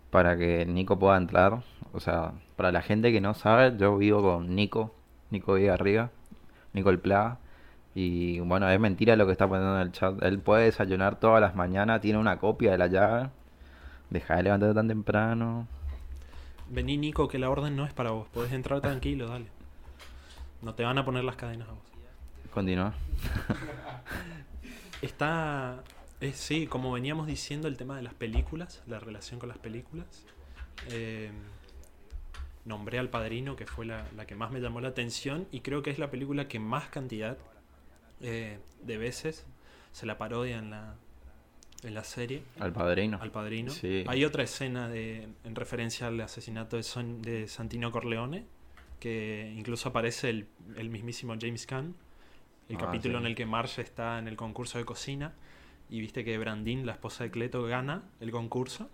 [0.09, 1.61] para que Nico pueda entrar.
[1.93, 4.93] O sea, para la gente que no sabe, yo vivo con Nico,
[5.29, 6.09] Nico Vigarriga,
[6.73, 7.37] Nico el Plaga.
[7.93, 10.21] Y bueno, es mentira lo que está poniendo en el chat.
[10.23, 13.29] Él puede desayunar todas las mañanas, tiene una copia de la llave.
[14.09, 15.67] Deja de levantarte tan temprano.
[16.69, 18.27] Vení, Nico, que la orden no es para vos.
[18.29, 19.47] Podés entrar tranquilo, dale.
[20.61, 21.89] No te van a poner las cadenas a vos.
[22.53, 22.93] Continúa.
[25.01, 25.83] Está.
[26.19, 30.05] Es, sí, como veníamos diciendo, el tema de las películas, la relación con las películas.
[30.89, 31.31] Eh,
[32.65, 35.81] nombré al padrino, que fue la, la que más me llamó la atención, y creo
[35.81, 37.37] que es la película que más cantidad
[38.21, 39.45] eh, de veces
[39.93, 40.95] se la parodia en la,
[41.83, 42.43] en la serie.
[42.59, 43.17] Al padrino.
[43.21, 43.71] al padrino.
[43.71, 44.03] Sí.
[44.07, 48.45] Hay otra escena de, en referencia al asesinato de, Son- de Santino Corleone,
[48.99, 51.95] que incluso aparece el, el mismísimo James Caan,
[52.69, 53.23] el Ah, capítulo sí.
[53.23, 55.33] en el que Marge está en el concurso de cocina
[55.89, 58.89] y viste que Brandine, la esposa de Cleto, gana el concurso.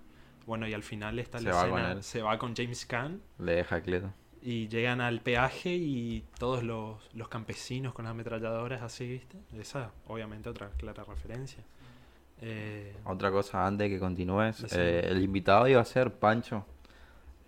[0.47, 3.81] Bueno, y al final está Se la escena, se va con James Caan Le deja
[3.81, 4.11] Cleto.
[4.41, 9.37] y llegan al peaje y todos los, los campesinos con las ametralladoras así, ¿viste?
[9.59, 11.63] Esa, obviamente, otra clara referencia.
[12.41, 16.65] Eh, Otra cosa antes que continúes, eh, el invitado iba a ser Pancho,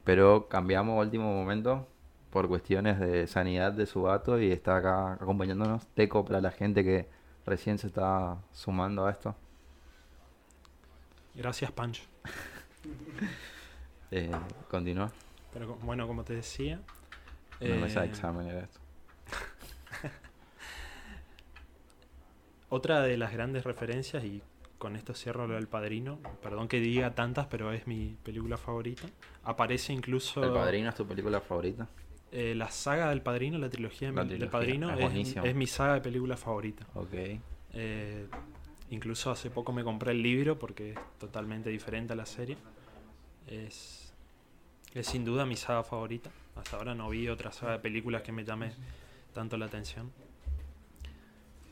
[0.04, 1.88] pero cambiamos a último momento
[2.30, 6.84] por cuestiones de sanidad de su gato y está acá acompañándonos Teco para la gente
[6.84, 7.08] que
[7.46, 9.36] recién se está sumando a esto.
[11.36, 12.04] gracias, Pancho.
[14.10, 14.32] Eh,
[14.70, 15.12] continúa.
[15.52, 16.80] Pero bueno, como te decía.
[17.60, 18.80] Una mesa de eh, examen era esto.
[22.70, 24.42] Otra de las grandes referencias, y
[24.78, 29.08] con esto cierro lo del padrino, perdón que diga tantas, pero es mi película favorita.
[29.44, 31.88] Aparece incluso ¿El Padrino es tu película favorita?
[32.32, 35.46] Eh, la saga del padrino, la trilogía, La del padrino, es es, buenísimo.
[35.46, 36.86] es mi saga de película favorita.
[36.94, 37.14] Ok.
[37.74, 38.28] Eh,
[38.90, 42.58] incluso hace poco me compré el libro porque es totalmente diferente a la serie.
[43.48, 44.14] Es,
[44.94, 46.30] es sin duda mi saga favorita.
[46.56, 48.72] Hasta ahora no vi otra saga de películas que me llame
[49.34, 50.12] tanto la atención.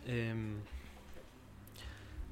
[0.05, 0.57] Em,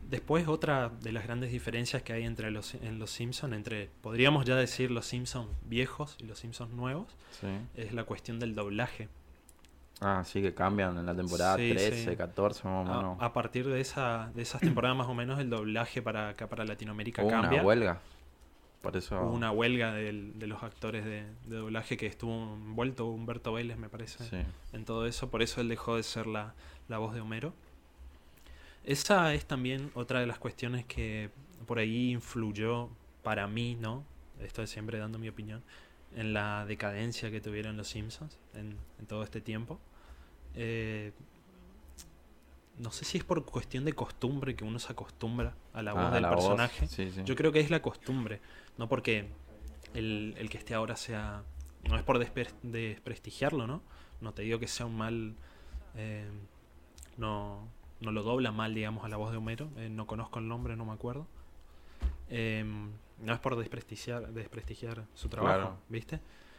[0.10, 4.46] después otra de las grandes diferencias que hay entre los en los Simpsons, entre podríamos
[4.46, 7.08] ya decir los Simpsons viejos y los Simpsons nuevos,
[7.42, 7.48] Sí.
[7.76, 9.10] es la cuestión del doblaje.
[10.02, 12.16] Ah, sí que cambian en la temporada Sí, 13, sí.
[12.18, 13.18] 14 más o menos.
[13.22, 16.66] a partir de esa de esas temporadas más o menos el doblaje para acá para
[16.66, 17.60] Latinoamérica Hubo cambia.
[17.60, 18.00] una huelga.
[18.82, 19.18] Por eso...
[19.22, 23.78] Hubo una huelga del- de los actores de, de doblaje que estuvo envuelto Humberto Vélez,
[23.78, 25.30] me parece, en todo eso.
[25.30, 26.54] Por eso él dejó de ser la,
[26.90, 27.54] la voz de Homero.
[28.84, 31.30] Esa es también otra de las cuestiones que
[31.66, 32.90] por ahí influyó
[33.24, 34.04] para mí, ¿no?
[34.42, 35.64] Estoy siempre dando mi opinión,
[36.16, 39.80] en la decadencia que tuvieron los Simpsons en, en todo este tiempo.
[40.56, 41.14] Eh,
[42.78, 46.04] no sé si es por cuestión de costumbre que uno se acostumbra a la voz
[46.06, 46.88] Ah, del la personaje.
[46.88, 47.22] Sí, sí.
[47.24, 48.42] Yo creo que es la costumbre,
[48.78, 49.28] no porque
[49.94, 51.44] el, el que esté ahora sea...
[51.88, 53.82] No es por despe- desprestigiarlo, ¿no?
[54.22, 55.36] No te digo que sea un mal...
[55.96, 56.28] eh,
[57.18, 57.68] no,
[58.04, 59.70] no lo dobla mal, digamos, a la voz de Homero.
[59.78, 61.26] eh, no conozco el nombre, no me acuerdo.
[62.30, 62.64] Eh,
[63.20, 65.78] no es por desprestigiar, desprestigiar su trabajo, Claro.
[65.90, 66.16] ¿viste?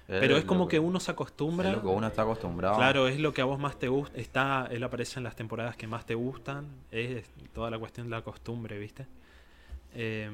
[0.07, 1.70] Es Pero es como que uno se acostumbra...
[1.70, 2.76] Es lo que uno está acostumbrado.
[2.76, 4.16] Claro, es lo que a vos más te gusta.
[4.18, 6.66] Está, él aparece en las temporadas que más te gustan.
[6.90, 9.07] Es toda la cuestión de la costumbre, ¿viste?
[9.94, 10.30] Eh,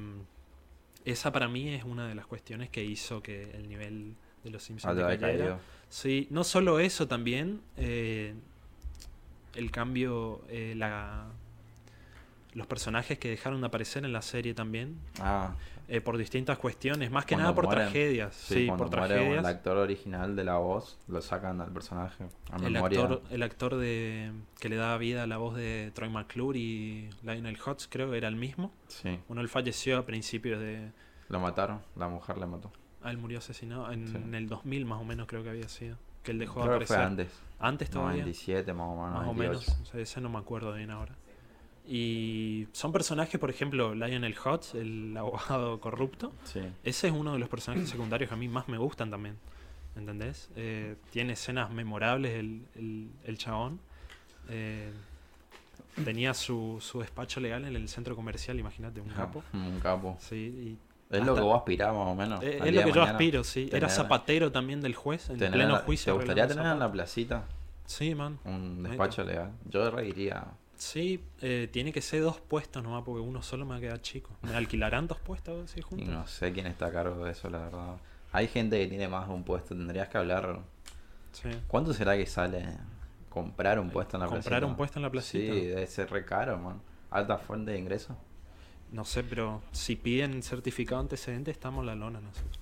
[1.05, 4.63] esa para mí es una de las cuestiones que hizo que el nivel de los
[4.63, 5.29] Simpsons decayera.
[5.29, 5.59] decaído.
[5.89, 7.61] Sí, no solo eso también.
[7.77, 8.35] eh,
[9.55, 11.27] el cambio, eh, la,
[12.55, 14.99] los personajes que dejaron de aparecer en la serie también.
[15.21, 15.55] Ah,
[15.93, 17.85] eh, por distintas cuestiones, más que Cuando nada por mueren.
[17.87, 18.33] tragedias.
[18.37, 19.39] sí, por muere tragedias.
[19.41, 22.27] el actor original de la voz, lo sacan al personaje.
[22.53, 23.01] A El memoria.
[23.03, 27.11] actor, el actor de que le daba vida a la voz de Troy McClure y
[27.25, 28.73] Lionel Hutz, creo que era el mismo.
[28.87, 30.93] Sí, Bueno, él falleció a principios de...
[31.29, 31.81] lo mataron.
[31.97, 32.71] La mujer le mató.
[33.03, 34.15] Ah, él murió asesinado en, Sí.
[34.17, 35.97] en el 2000 más o menos creo que había sido.
[36.23, 37.25] Que él dejó de Creo que fue aparecer.
[37.27, 37.41] antes.
[37.59, 38.23] Antes todavía.
[38.23, 39.11] 97 más o menos.
[39.11, 39.61] más o 98.
[39.71, 39.81] menos.
[39.81, 41.15] O sea, ese no me acuerdo bien ahora.
[41.87, 46.33] Y son personajes, por ejemplo, Lionel Hutz, el abogado corrupto.
[46.45, 46.61] Sí.
[46.85, 49.37] Ese es uno de los personajes secundarios que a mí más me gustan también.
[49.97, 50.51] ¿Entendés?
[50.57, 53.81] Eh, tiene escenas memorables el, el, el chabón.
[54.49, 54.93] Eh,
[56.05, 59.43] tenía su, su despacho legal en el centro comercial, imagínate, un capo.
[59.53, 60.17] Un capo.
[60.21, 60.79] Sí, y
[61.11, 62.43] Es lo que vos aspirás más o menos.
[62.43, 63.69] Eh, es lo que yo aspiro, sí.
[63.73, 66.13] Era zapatero también del juez, en tener pleno juicio.
[66.13, 67.45] ¿Te gustaría tener en la placita
[67.87, 68.39] Sí, man.
[68.45, 69.51] un despacho legal?
[69.69, 70.45] Yo reiría.
[70.77, 74.01] Sí, eh, tiene que ser dos puestos nomás, porque uno solo me va a quedar
[74.01, 74.31] chico.
[74.43, 76.09] ¿Me alquilarán dos puestos así Y juntos?
[76.09, 77.97] no sé quién está a cargo de eso, la verdad.
[78.33, 79.75] Hay gente que tiene más de un puesto.
[79.75, 80.61] Tendrías que hablar.
[81.33, 81.51] Sí.
[81.67, 82.65] ¿Cuánto será que sale
[83.29, 84.67] comprar un puesto en la ¿Comprar placita?
[84.67, 85.53] un puesto en la placita?
[85.55, 86.81] Sí, debe ser re caro, man.
[87.11, 88.17] Alta fuente de ingreso.
[88.93, 92.59] No sé, pero si piden certificado antecedente, estamos la lona nosotros.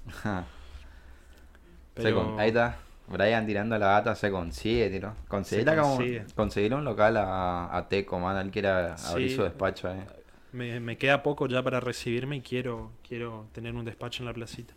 [1.96, 2.38] Se Pero...
[2.38, 2.76] Ahí está.
[3.08, 5.14] Brian tirando la gata se consigue, tiro.
[5.28, 6.24] Conseguirle, Se como- consigue.
[6.34, 8.36] conseguirle un local a, a Teco, man.
[8.36, 9.34] Él quiere abrir Sí.
[9.36, 10.04] su despacho ahí.
[10.52, 14.34] Me, me queda poco ya para recibirme y quiero, quiero tener un despacho en la
[14.34, 14.74] placita.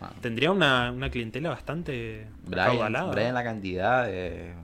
[0.00, 0.12] Man.
[0.22, 3.10] Tendría una, una clientela bastante Brian.
[3.12, 4.54] Brian, la cantidad de,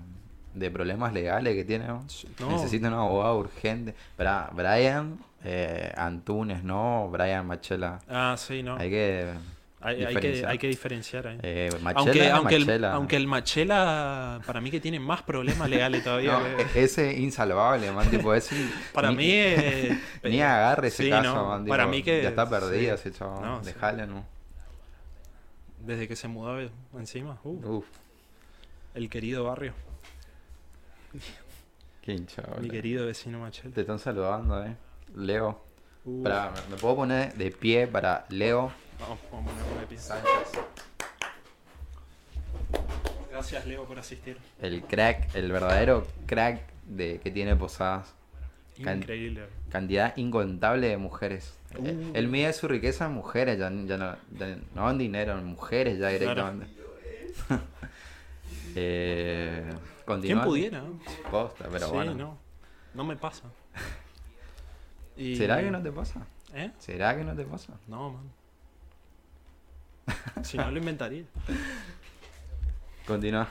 [0.55, 2.05] de problemas legales que tiene, ¿no?
[2.41, 3.95] No, Necesita un abogado urgente.
[4.19, 8.01] Bra- Brian eh, Antunes, no Brian Machela.
[8.09, 8.77] Ah, sí, no.
[8.77, 9.33] Hay que.
[9.83, 11.39] Hay, hay que, hay que diferenciar.
[11.43, 12.93] Eh, Machela, aunque, aunque, el, Machela.
[12.93, 16.33] aunque el Machela, para mí que tiene más problemas legales todavía.
[16.39, 18.11] No, que- e- ese insalvable, man.
[18.11, 18.57] Tipo, ese,
[18.93, 21.65] para ni- mí eh, Ni agarre ese sí, caso, no, man.
[21.65, 22.23] Para mí que...
[22.23, 23.09] Ya está perdido sí.
[23.09, 23.41] ese chaval.
[23.43, 23.73] No, sí.
[23.73, 24.25] Dejale, ¿no?
[25.87, 26.59] Desde que se mudó
[26.99, 27.39] encima.
[27.43, 27.87] uh, Uf,
[28.95, 29.73] el querido barrio.
[32.03, 32.61] Qué hinchado.
[32.61, 33.75] Mi querido vecino Machela.
[33.75, 34.77] Te están saludando, eh.
[35.15, 35.61] Leo.
[36.05, 39.99] Uh, Pará, ¿me, puedo poner de pie para Leo Vamos, vamos a ponerlo de pie.
[39.99, 40.31] Sánchez?
[43.31, 44.37] Gracias, Leo, por asistir.
[44.61, 48.15] El crack, el verdadero crack de que tiene Posadas.
[48.83, 49.43] Can- Increíble.
[49.71, 51.55] Cantidad incontable de mujeres.
[51.79, 51.87] Uh.
[51.87, 55.45] Eh, Él mide su riqueza en mujeres, ya, ya no, ya no en dinero, en
[55.45, 56.67] mujeres ya directamente.
[58.75, 59.71] eh,
[60.21, 60.83] ¿Quién pudiera?
[61.31, 62.15] Posta, pero sí, bueno.
[62.15, 62.39] no.
[62.95, 63.45] No me pasa.
[65.17, 66.27] Y- ¿Será que no te pasa?
[66.55, 66.71] ¿Eh?
[66.79, 67.75] ¿Será que no te pasa?
[67.87, 68.33] No, man.
[70.45, 71.25] Si no lo inventaría.
[73.07, 73.47] Continúa.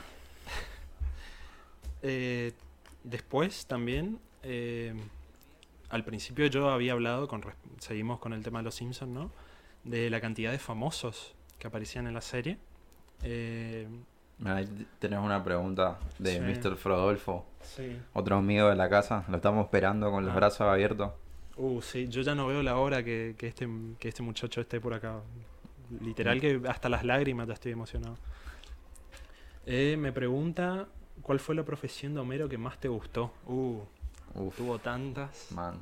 [2.02, 2.54] Eh,
[3.04, 4.94] después también, eh,
[5.90, 7.44] al principio yo había hablado, con
[7.80, 9.32] seguimos con el tema de los Simpsons, ¿no?
[9.84, 12.58] De la cantidad de famosos que aparecían en la serie.
[13.24, 13.88] Eh,
[14.46, 16.40] ahí tenemos una pregunta de Sí.
[16.70, 16.76] Mr.
[16.78, 17.98] Frodolfo, sí.
[18.14, 19.26] otro amigo de la casa.
[19.30, 20.38] Lo estamos esperando con los Ah.
[20.38, 21.12] brazos abiertos.
[21.58, 23.68] Uh, sí, yo ya no veo la hora que, que este,
[24.00, 25.20] que este muchacho esté por acá.
[26.02, 28.16] Literal que hasta las lágrimas ya estoy emocionado.
[29.66, 30.88] Eh, me pregunta,
[31.22, 33.32] ¿cuál fue la profesión de Homero que más te gustó?
[33.46, 33.80] Uh,
[34.36, 35.52] Uf, tuvo tantas.
[35.52, 35.76] man.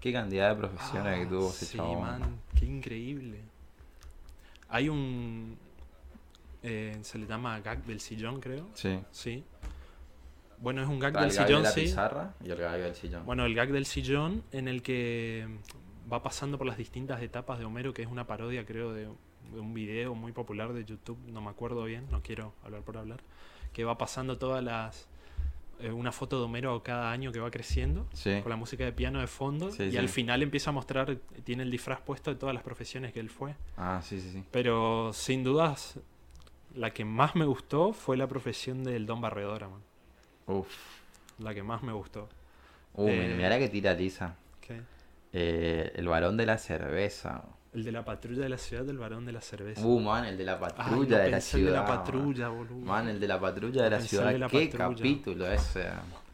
[0.00, 2.00] Qué cantidad de profesiones que Ah, tuvo ese sí, chabón.
[2.02, 3.40] man, qué increíble.
[4.68, 5.56] Hay un...
[6.62, 8.68] eh, se le llama gag del sillón, creo.
[8.74, 8.98] Sí.
[9.10, 9.44] Sí.
[10.60, 11.80] Bueno, es un gag Está el del gag de la sí.
[11.82, 13.24] pizarra y el gag del sillón.
[13.26, 15.46] Bueno, el gag del sillón en el que
[16.12, 19.60] va pasando por las distintas etapas de Homero, que es una parodia, creo, de, de
[19.60, 23.20] un video muy popular de YouTube, no me acuerdo bien, no quiero hablar por hablar,
[23.72, 25.06] que va pasando todas las...
[25.80, 28.40] eh, una foto de Homero cada año que va creciendo, sí.
[28.42, 29.96] con la música de piano de fondo, Sí, y sí.
[29.96, 33.30] al final empieza a mostrar, tiene el disfraz puesto de todas las profesiones que él
[33.30, 33.54] fue.
[33.76, 34.42] Ah, sí, sí, sí.
[34.50, 36.00] Pero sin dudas,
[36.74, 39.80] la que más me gustó fue la profesión del Don Barredora, man.
[40.46, 40.68] Uf.
[41.38, 42.28] La que más me gustó.
[42.94, 44.34] Uh, Eh, mira la que tira Lisa.
[44.60, 44.80] ¿Qué?
[45.32, 47.42] Eh, el varón de la cerveza.
[47.74, 49.82] El de la patrulla de la ciudad del varón de la cerveza.
[49.84, 51.66] Uh, man, el de la patrulla de la pensé el ciudad.
[51.66, 51.98] de la man.
[52.04, 52.76] patrulla, boludo.
[52.86, 54.26] Man, el de la patrulla de No la ciudad.
[54.28, 54.96] el de la Qué patrulla.
[54.96, 55.86] capítulo ese.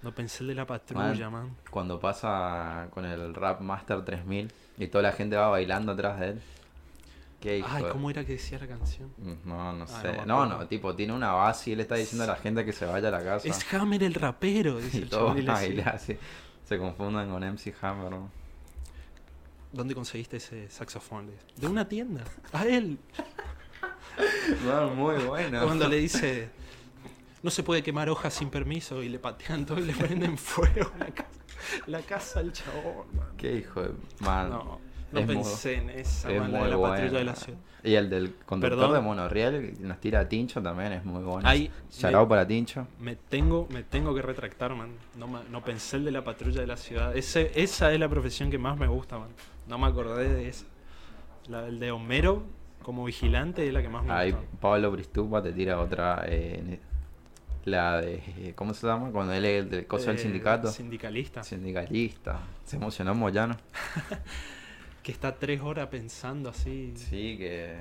[0.02, 1.56] No pensé el de la patrulla, man.
[1.70, 6.28] Cuando pasa con el Rap Master 3000 y toda la gente va bailando atrás de
[6.30, 6.40] él.
[7.44, 9.12] Qué hijo Ay, de- ¿cómo era que decía la canción?
[9.18, 10.12] Mm, No, no Ah, sé.
[10.12, 10.66] no me No, acuerdo.
[10.66, 13.10] tipo, tiene una base y él está diciendo a la gente que se vaya a
[13.10, 13.46] la casa.
[13.46, 15.38] Es Hammer el rapero, dice y el todo chabón.
[15.38, 15.68] y le sigue.
[15.76, 16.16] baila así.
[16.64, 18.10] Se confunden con MC Hammer.
[18.10, 18.30] ¿no?
[19.72, 21.26] ¿Dónde conseguiste ese saxofón?
[21.26, 21.44] Le dice.
[21.56, 22.24] De una tienda.
[22.52, 22.98] A él.
[24.64, 25.64] No, muy bueno.
[25.64, 26.48] Cuando le dice,
[27.42, 30.90] no se puede quemar hojas sin permiso y le patean todo y le prenden fuego
[30.98, 31.28] la casa,
[31.86, 33.26] la casa al chabón, man.
[33.36, 33.90] Qué hijo de.
[34.20, 34.50] Man.
[34.50, 34.80] No,
[35.14, 37.58] no es muy- pensé en esa, es muy de la patrulla de la ciudad.
[37.82, 38.94] Y el del conductor Perdón.
[38.94, 41.46] de monorriel nos tira a Tincho también es muy bueno.
[41.48, 41.70] Ahí
[42.02, 42.86] me, para Tincho.
[42.98, 44.90] me tengo, me tengo que retractar, man.
[45.18, 47.14] No, no pensé el de la patrulla de la ciudad.
[47.16, 49.28] Ese, esa es la profesión que más me gusta, man.
[49.68, 50.64] No me acordé de esa.
[51.48, 52.42] La, el de Homero
[52.82, 54.46] como vigilante es la que más me Ahí gusta.
[54.60, 56.24] Pablo Bristupa te tira otra.
[56.26, 56.80] eh, ne-
[57.66, 58.52] la de.
[58.56, 59.10] ¿Cómo se llama?
[59.10, 60.68] Cuando él es del coso del Eh, sindicato.
[60.70, 61.42] Sindicalista.
[61.42, 62.40] Sindicalista.
[62.64, 63.56] Se emocionó Moyano.
[65.04, 66.94] Que está tres horas pensando así.
[66.96, 67.76] Sí, que.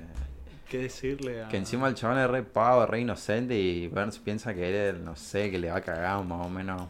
[0.69, 1.47] ¿Qué decirle a.?
[1.47, 5.15] Que encima el chabón es re pavo, re inocente y Burns piensa que él, no
[5.15, 6.83] sé, que le va a cagar más o menos.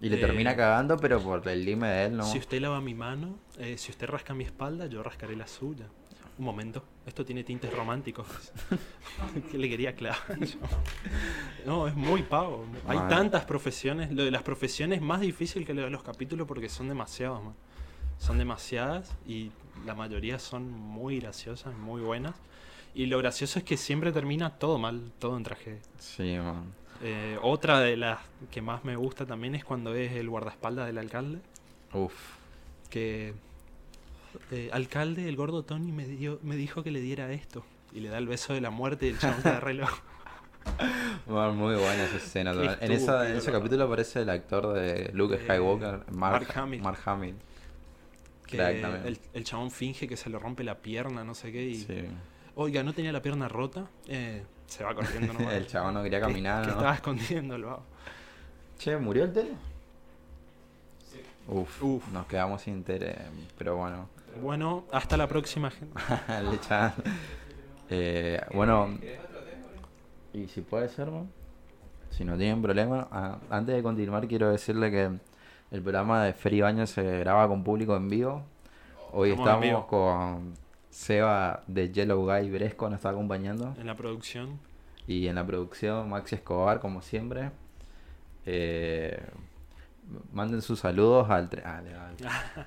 [0.00, 2.24] Y le Eh, termina cagando, pero por el lime de él, ¿no?
[2.24, 5.84] Si usted lava mi mano, eh, si usted rasca mi espalda, yo rascaré la suya.
[6.38, 8.26] Un momento, esto tiene tintes románticos.
[9.50, 10.18] ¿Qué le quería aclarar?
[11.66, 12.64] No, es muy pavo.
[12.88, 14.10] Hay tantas profesiones.
[14.10, 17.44] Lo de las profesiones es más difícil que lo de los capítulos porque son demasiados,
[17.44, 17.54] man.
[18.20, 19.50] Son demasiadas y
[19.86, 22.34] la mayoría son muy graciosas, muy buenas.
[22.94, 25.80] Y lo gracioso es que siempre termina todo mal, todo en tragedia.
[25.98, 26.64] Sí, man.
[27.02, 28.18] Eh, otra de las
[28.50, 31.38] que más me gusta también es cuando es el guardaespaldas del alcalde.
[31.94, 32.12] Uf.
[32.90, 33.32] Que
[34.50, 37.64] eh, alcalde, el gordo Tony me, dio, me dijo que le diera esto.
[37.92, 39.96] Y le da el beso de la muerte y el chabón queda re loco.
[41.26, 42.52] Man, muy buena esa escena.
[42.80, 46.82] En, esa, en ese capítulo aparece el actor de Luke Eh, Skywalker, Mark, Mark Hamill.
[46.82, 47.34] Mark Hamill.
[48.50, 51.62] Que el, el chabón finge que se le rompe la pierna, no sé qué.
[51.64, 52.04] Y, Sí.
[52.56, 53.86] Oiga, ¿no tenía la pierna rota?
[54.08, 55.54] Eh, se va corriendo nomás.
[55.54, 56.62] el chabón no quería Que- caminar.
[56.62, 56.72] Que, ¿no?
[56.74, 57.82] estaba escondiendo el vago.
[58.78, 59.50] Che, ¿murió el tele?
[61.48, 62.08] Uf, Uf.
[62.12, 63.16] nos quedamos sin tele,
[63.58, 64.08] pero bueno.
[64.40, 65.94] Bueno, hasta la próxima, gente.
[66.28, 66.92] Le echan-
[67.92, 68.96] Eh, bueno,
[70.32, 71.26] y si puede ser, ¿no?
[72.10, 75.10] si no tienen problema, ah, antes de continuar quiero decirle que
[75.70, 78.44] el programa de Fer Baños se graba con público en vivo.
[79.12, 79.86] Hoy Estamos en estamos vivo.
[79.86, 80.54] con
[80.90, 83.74] Seba de Yellow Guy Bresco, nos está acompañando.
[83.78, 84.58] En la producción.
[85.06, 87.50] Y en la producción, Maxi Escobar, como siempre.
[88.46, 89.20] Eh,
[90.32, 91.48] manden sus saludos al...
[91.50, 91.80] tre- ah,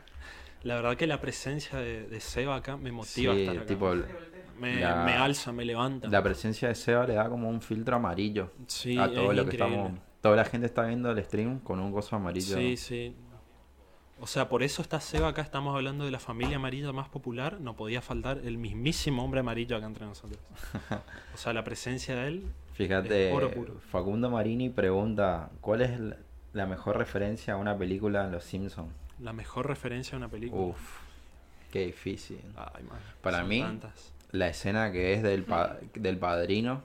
[0.63, 3.65] La verdad que la presencia de, de Seba acá me motiva a sí, estar acá.
[3.65, 3.93] tipo,
[4.59, 6.07] me, la- me alza, me levanta.
[6.07, 9.55] la presencia de Seba le da como un filtro amarillo Sí, a todo lo que
[9.55, 9.75] increíble.
[9.75, 9.99] estamos...
[10.23, 12.55] Toda la gente está viendo el stream con un gozo amarillo.
[12.55, 13.13] Sí, sí.
[14.21, 17.59] O sea, por eso está Seba acá, estamos hablando de la familia amarilla más popular.
[17.59, 20.39] No podía faltar el mismísimo hombre amarillo acá entre nosotros.
[21.33, 22.43] O sea, la presencia de él.
[22.73, 23.73] Fíjate, Es oro puro.
[23.91, 25.99] Facundo Marini pregunta, ¿cuál es
[26.53, 28.93] la- mejor referencia a una película en Los Simpsons?
[29.19, 30.61] La mejor referencia a una película.
[30.67, 30.99] Uf,
[31.69, 32.39] qué difícil.
[32.55, 34.13] Ay, man, Para mí, tantas.
[34.31, 36.81] La escena que es del, pa- del padrino,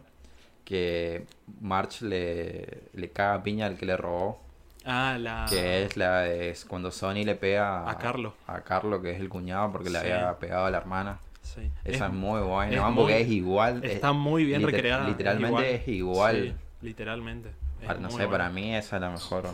[0.68, 1.24] que
[1.62, 4.38] March le, le caga piña al que le robó,
[4.84, 5.46] Ah, la.
[5.48, 8.34] que es la de es cuando Sony le pega A Carlo.
[8.46, 11.20] a Carlo, que es el cuñado, porque le había pegado a la hermana.
[11.42, 11.70] Sí.
[11.84, 13.82] Esa es, muy es buena, porque muy- es igual.
[13.82, 15.02] es- Está muy bien liter- recreada.
[15.04, 16.54] es Literalmente es igual.
[16.80, 17.48] Sí, literalmente.
[17.80, 19.48] Es Para- no sé, para mí esa es la mejor.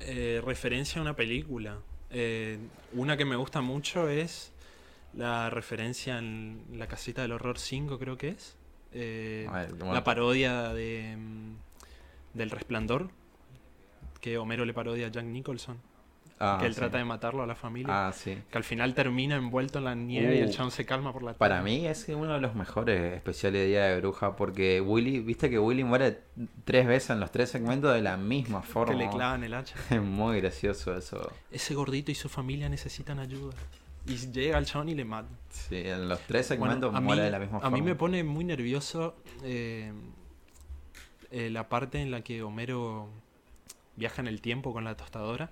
[0.00, 1.78] Eh, referencia a una película.
[2.10, 2.58] Eh,
[2.92, 4.52] una que me gusta mucho es
[5.14, 8.54] la referencia en La Casita del Horror 5, creo que es.
[8.94, 11.52] Eh, A ver, ¿cómo- la parodia de mm,
[12.34, 13.10] del Resplandor,
[14.20, 15.78] que Homero le parodia a Jack Nicholson,
[16.44, 16.80] Ah, que él sí.
[16.80, 18.08] trata de matarlo a la familia.
[18.08, 18.36] Ah, sí.
[18.50, 21.22] Que al final termina envuelto en la nieve y el Uh, chabón se calma por
[21.22, 21.70] la Para tarde.
[21.70, 25.58] mí es uno de los mejores especiales de Día de Bruja porque Willy, viste que
[25.60, 26.18] Willy muere
[26.64, 28.92] tres veces en los tres segmentos de la misma forma.
[28.92, 29.76] Que le clavan el hacha.
[29.90, 31.30] Es muy gracioso eso.
[31.52, 33.54] Ese gordito y su familia necesitan ayuda.
[34.06, 35.28] Y llega el chabón y le mata.
[35.50, 37.76] Sí, en los tres Bueno, segmentos a mí, muere de la misma a forma.
[37.76, 39.92] mí me pone muy nervioso eh,
[41.30, 43.08] eh, la parte en la que Homero
[43.96, 45.50] viaja en el tiempo con la tostadora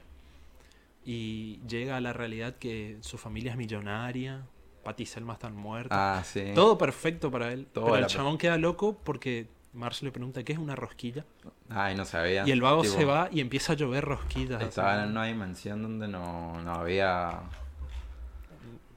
[1.04, 4.42] y llega a la realidad que su familia es millonaria,
[4.84, 5.96] Patty Selma están muertas.
[5.98, 6.52] Ah, sí.
[6.54, 7.66] Todo perfecto para él.
[7.72, 11.24] Todo pero el chabón queda loco porque Marge le pregunta qué es una rosquilla.
[11.68, 12.46] Ay, no sabía.
[12.46, 14.60] Y el vago Tipo, se va y empieza a llover rosquillas.
[14.62, 17.40] Estaban así, en una dimensión donde no, no había.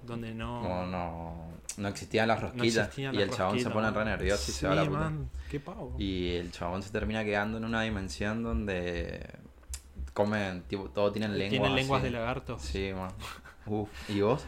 [0.06, 0.62] Donde no...
[0.62, 2.86] como no, no existían las no rosquillas.
[2.88, 4.86] existían y las el chabón se pone re nervioso y Sí, se va a la
[4.86, 5.00] puta.
[5.00, 5.96] man, qué pavo.
[5.98, 9.28] Y el chabón se termina quedando en una dimensión donde
[10.14, 11.50] comen, tipo, todos tienen lenguas.
[11.50, 12.12] Tienen lenguas así.
[12.12, 12.60] de lagarto.
[12.60, 13.12] Sí, man.
[13.66, 13.90] Uf.
[14.10, 14.46] ¿Y vos?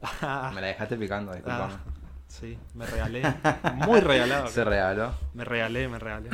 [0.20, 1.74] Me la dejaste picando, disculpame.
[1.74, 1.80] Ah,
[2.28, 3.22] sí, me regalé.
[3.86, 4.48] Muy regalado.
[4.48, 5.12] Se regaló.
[5.34, 6.30] Me regalé, me regalé.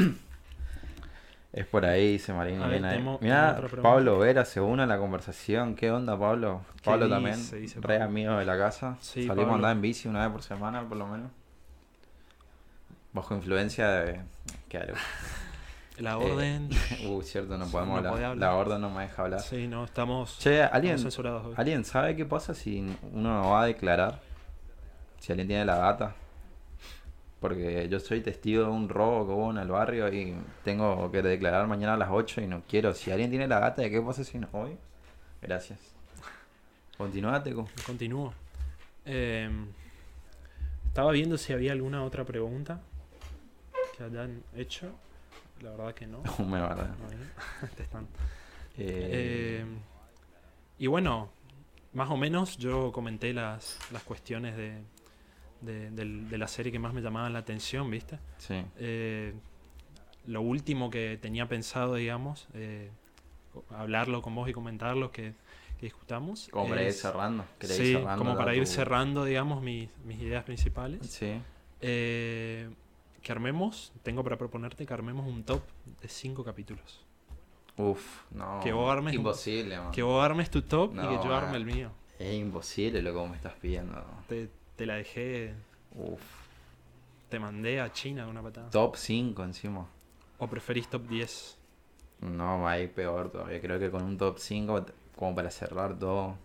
[1.52, 2.58] Es por ahí, dice Marín.
[2.62, 2.96] A ver, bien ahí.
[2.98, 3.60] tengo- Mira.
[3.82, 5.74] Pablo Vera se une a la conversación.
[5.74, 6.62] ¿Qué onda, Pablo?
[6.76, 7.14] ¿Qué Pablo dice?
[7.16, 8.04] también, Dice re Pablo.
[8.04, 8.96] amigo de la casa.
[9.00, 9.52] Sí, Salimos Pablo.
[9.52, 11.30] a andar en bici una vez por semana, por lo menos.
[13.12, 14.20] Bajo influencia de...
[14.68, 14.94] Claro.
[15.98, 16.70] La Eh, orden.
[17.08, 18.36] Uh, cierto, no podemos No hablar.
[18.36, 19.40] La orden no me deja hablar.
[19.40, 20.96] Sí, no, estamos, Che, ¿alguien.
[21.56, 24.20] ¿alguien sabe qué pasa si uno va a declarar?
[25.18, 26.14] Si alguien tiene la data.
[27.40, 31.22] Porque yo soy testigo de un robo que hubo en el barrio y tengo que
[31.22, 32.92] declarar mañana a las 8 y no quiero.
[32.92, 34.76] Si alguien tiene la data de qué pasa si no voy,
[35.40, 35.78] gracias.
[36.98, 37.66] Continúa, Teco.
[37.86, 38.34] Continúo.
[39.06, 39.48] Eh,
[40.86, 42.82] estaba viendo si había alguna otra pregunta
[43.96, 44.92] que hayan hecho.
[45.62, 46.22] La verdad que no.
[46.46, 46.90] Me verdad.
[47.76, 48.04] Te están.
[48.76, 49.64] Eh, Eh,
[50.78, 51.30] y bueno,
[51.94, 54.78] más o menos yo comenté las, las cuestiones de,
[55.60, 58.18] de, la serie que más me llamaban la atención, ¿viste?
[58.38, 58.62] sí.
[58.78, 59.34] Eh,
[60.26, 62.90] lo último que tenía pensado, digamos, eh,
[63.70, 65.32] hablarlo con vos y comentarlo, que,
[65.78, 66.48] que discutamos.
[66.52, 67.44] Como para ir cerrando.
[67.58, 71.06] ¿Querés Sí, cerrando como para ir tu- cerrando, digamos, mis, mis ideas principales.
[71.06, 71.40] Sí.
[71.80, 72.68] Eh,
[73.22, 75.62] que armemos, tengo para proponerte que armemos un top
[76.00, 77.00] de cinco capítulos.
[77.76, 78.60] Uf, no.
[78.62, 79.90] Que vos armes Imposible, man.
[79.92, 81.90] Que vos armes tu top y que yo arme el mío.
[82.18, 84.04] Es imposible lo que vos me estás pidiendo.
[84.28, 84.50] Te,
[84.80, 85.52] te la dejé,
[85.94, 86.22] Uf.
[87.28, 88.70] te mandé a China de una patada.
[88.70, 89.86] Top 5 encima.
[90.38, 91.58] ¿O preferís top 10?
[92.22, 93.60] No, ahí peor todavía.
[93.60, 96.36] Creo que con un top 5, como para cerrar todo.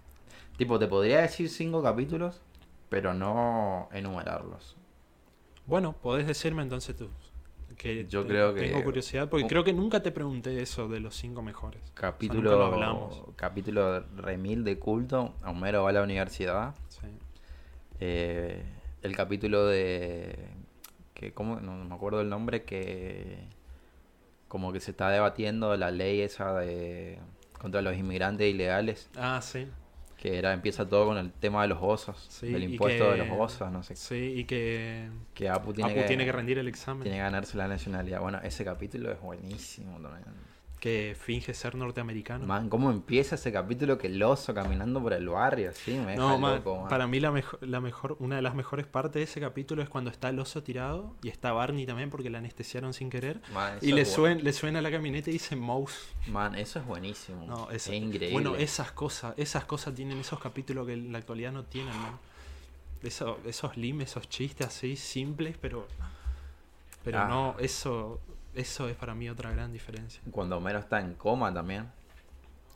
[0.57, 2.41] Tipo, te podría decir 5 capítulos,
[2.89, 4.75] pero no enumerarlos.
[5.65, 7.07] Bueno, podés decirme entonces tú.
[7.77, 10.89] Que Yo te- creo que- Tengo curiosidad, porque un- creo que nunca te pregunté eso
[10.89, 11.81] de los cinco mejores.
[11.93, 13.21] Capítulo, nunca lo hablamos.
[13.37, 15.33] capítulo remil de culto.
[15.45, 16.75] Homero va a la universidad.
[16.89, 17.07] Sí.
[17.99, 18.63] Eh,
[19.01, 20.35] el capítulo de.
[21.13, 21.59] que ¿Cómo?
[21.59, 22.63] No, no me acuerdo el nombre.
[22.63, 23.37] Que.
[24.47, 27.19] Como que se está debatiendo la ley esa de.
[27.59, 29.09] contra los inmigrantes ilegales.
[29.15, 29.67] Ah, sí.
[30.17, 32.25] Que era, empieza todo con el tema de los osos.
[32.29, 33.95] Sí, del impuesto de los osos, no sé.
[33.95, 37.03] Sí, y que Que Apu tiene, Apu que, tiene que rendir el examen.
[37.03, 38.21] tiene que ganarse la nacionalidad.
[38.21, 40.25] Bueno, ese capítulo es buenísimo también.
[40.85, 42.45] Que finge ser norteamericano.
[42.45, 45.71] Man, ¿cómo empieza ese capítulo que el oso caminando por el barrio?
[45.73, 46.89] Sí, me deja No, man, loco, man.
[46.89, 49.89] para mí la mejor, la mejor, una de las mejores partes de ese capítulo es
[49.89, 53.41] cuando está el oso tirado y está Barney también porque la anestesiaron sin querer.
[53.51, 56.07] Man, Y le, es bu- suen- le suena a la camioneta y dice Mouse.
[56.27, 57.47] Man, eso es buenísimo.
[57.47, 58.31] No, es eso- increíble.
[58.33, 62.19] Bueno, esas cosas, esas cosas tienen esos capítulos que en la actualidad no tienen, man.
[63.01, 65.87] Eso- esos limes, esos chistes así simples, pero.
[67.03, 67.27] Pero Ah.
[67.27, 68.19] no, eso,
[68.55, 70.21] eso es para mí otra gran diferencia.
[70.31, 71.89] Cuando Homero está en coma también.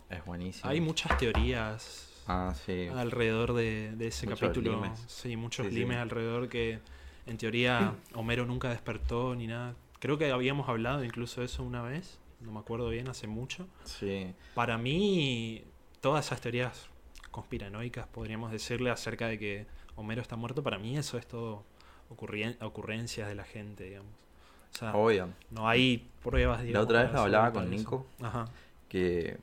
[0.10, 0.70] Es buenísimo.
[0.70, 2.88] Hay muchas teorías Ah, sí.
[2.88, 4.74] alrededor de, de ese Muchos capítulo.
[4.82, 5.00] limes.
[5.08, 5.80] Sí, muchos Sí, sí.
[5.80, 6.80] limes alrededor que
[7.26, 9.76] en teoría Homero nunca despertó ni nada.
[10.00, 13.68] Creo que habíamos hablado incluso de eso una vez, no me acuerdo bien, hace mucho.
[13.84, 14.34] Sí.
[14.56, 15.64] Para mí,
[16.02, 16.88] todas esas teorías
[17.32, 21.64] conspiranoicas, podríamos decirle, acerca de que Homero está muerto, para mí eso es todo
[22.62, 24.12] ocurrencias de la gente, digamos.
[24.74, 25.30] O sea, Obvio.
[25.52, 27.70] no hay pruebas, La digamos, otra vez lo hablaba con.
[27.70, 28.06] Nico.
[28.22, 28.46] Ajá.
[28.88, 29.38] Que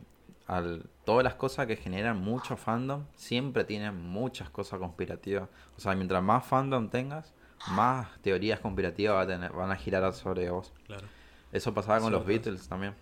[0.46, 5.48] al, todas las cosas que generan mucho fandom siempre tienen muchas cosas conspirativas.
[5.76, 7.32] O sea, mientras más fandom tengas,
[7.68, 10.72] más teorías conspirativas va a tener, van a girar sobre vos.
[10.86, 11.06] Claro.
[11.52, 12.26] Eso pasaba con Sí, los.
[12.26, 12.94] Beatles también.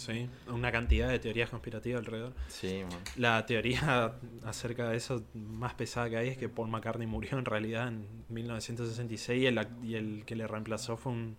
[0.00, 2.32] Sí, una cantidad de teorías conspirativas alrededor.
[2.48, 2.98] Sí, man.
[3.16, 4.14] La teoría
[4.46, 8.06] acerca de eso más pesada que hay es que Paul McCartney murió en realidad en
[8.30, 11.36] 1966 y el, y el que le reemplazó fue un...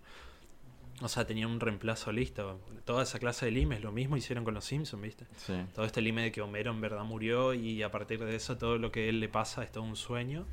[1.00, 2.60] O sea, tenía un reemplazo listo.
[2.84, 5.26] Toda esa clase de limes, lo mismo hicieron con los Simpsons, ¿viste?
[5.36, 5.54] Sí.
[5.74, 8.78] Todo este lime de que Homero en verdad murió y a partir de eso todo
[8.78, 10.46] lo que a él le pasa es todo un sueño.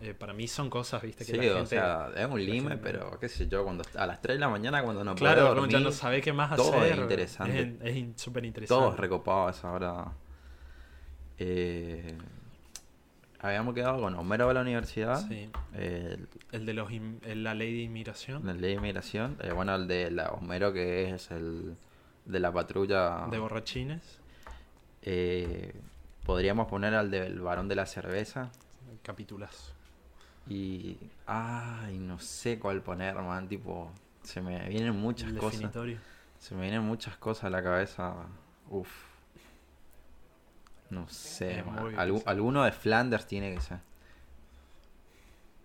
[0.00, 1.24] Eh, para mí son cosas, ¿viste?
[1.24, 1.70] Que Sí, la o gente...
[1.70, 4.40] sea, es un la lime, gente- pero qué sé yo, cuando a las 3 de
[4.40, 6.96] la mañana cuando no Claro, puedo como ya no dormir, sabe qué más todo es
[6.96, 7.76] interesante.
[7.82, 8.80] Es, es súper interesante.
[8.80, 10.04] todos recopados a esa hora.
[11.38, 12.16] Eh,
[13.40, 15.50] habíamos quedado con Homero a la universidad, Sí.
[15.74, 16.90] el, El de los
[17.34, 18.48] la ley de inmigración.
[18.48, 21.76] el de inmigración, eh, bueno, el de la Homero que es el
[22.24, 23.26] de la patrulla.
[23.30, 24.20] De borrachines.
[26.24, 28.50] Podríamos poner al del varón de la cerveza.
[29.02, 29.74] Capítulas.
[30.48, 30.96] Y.
[31.26, 33.48] Ay, no sé cuál poner, man.
[33.48, 33.90] Tipo,
[34.22, 35.60] se me vienen muchas El cosas.
[36.38, 38.14] Se me vienen muchas cosas a la cabeza.
[38.70, 38.88] Uf.
[40.90, 41.78] No sé, man.
[41.96, 43.78] Algu- alguno de Flanders tiene que ser.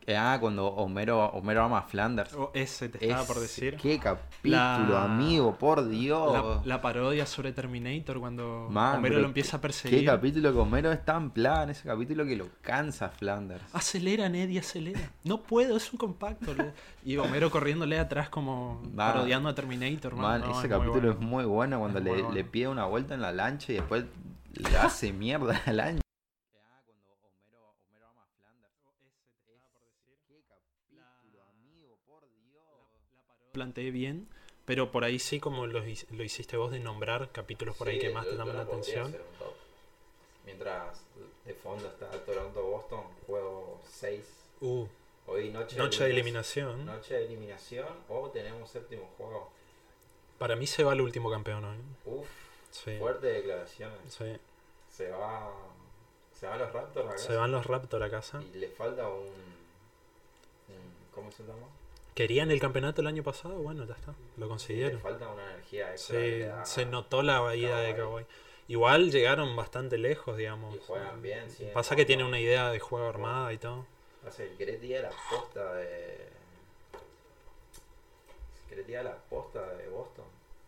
[0.08, 2.34] Ah, cuando Homero, Homero ama a Flanders.
[2.34, 3.78] Oh, ese te estaba por decir.
[3.78, 6.34] Qué capítulo, La- amigo, por Dios.
[6.34, 10.06] La, la parodia sobre Terminator cuando Man, Homero lo empieza a Qué perseguir.
[10.06, 13.64] capítulo que Homero es tan plan, ese capítulo que lo cansa Flanders.
[13.74, 14.99] Acelera, Neddy, acelera.
[15.24, 16.54] No puedo, es un compacto.
[17.06, 20.16] Y Homero corriéndole atrás como parodiando a Terminator.
[20.16, 21.12] Man, Man, No, ese es muy capítulo bueno.
[21.12, 22.36] es muy bueno cuando le, muy bueno.
[22.36, 24.06] le pide una vuelta en la lancha y después
[24.54, 26.01] le hace mierda a la lancha.
[26.56, 28.72] Ah, cuando Homero, Homero ama a Flanders.
[30.30, 32.88] Qué capítulo, amigo, por Dios.
[33.54, 34.28] Planteé bien,
[34.66, 38.10] pero por ahí sí, como lo, lo hiciste vos de nombrar capítulos por ahí que
[38.10, 39.16] más te llaman la atención.
[40.45, 41.01] Mientras
[41.45, 44.26] de fondo está Toronto-Boston, juego 6.
[44.60, 44.86] Uh,
[45.28, 46.86] Hoy noche, noche de eliminación.
[46.86, 49.49] Noche de eliminación o tenemos séptimo juego.
[50.38, 51.78] Para mí se va el último campeón hoy.
[52.06, 52.28] Uf,
[52.72, 53.97] Sí, fuertes declaraciones.
[54.10, 54.36] sí.
[54.89, 55.51] Se va.
[56.34, 57.18] Se van los Raptors acá.
[57.20, 58.41] Se van los Raptors a casa.
[58.54, 61.68] Y le falta un, un- ¿Cómo se llama?
[62.16, 64.14] Querían el campeonato el año pasado, bueno, ya está.
[64.38, 64.99] Lo consiguieron.
[64.99, 66.66] falta una energía extra.
[66.66, 68.26] Sí, se notó la ida de Kawhi.
[68.68, 70.76] Igual llegaron bastante lejos, digamos.
[70.76, 71.68] Y juegan bien, sí.
[71.74, 73.86] Pasa que tiene una idea de juego armada y todo.
[74.28, 76.30] Hace el Gretia la posta de.
[78.70, 80.26] Gretia la posta de Boston.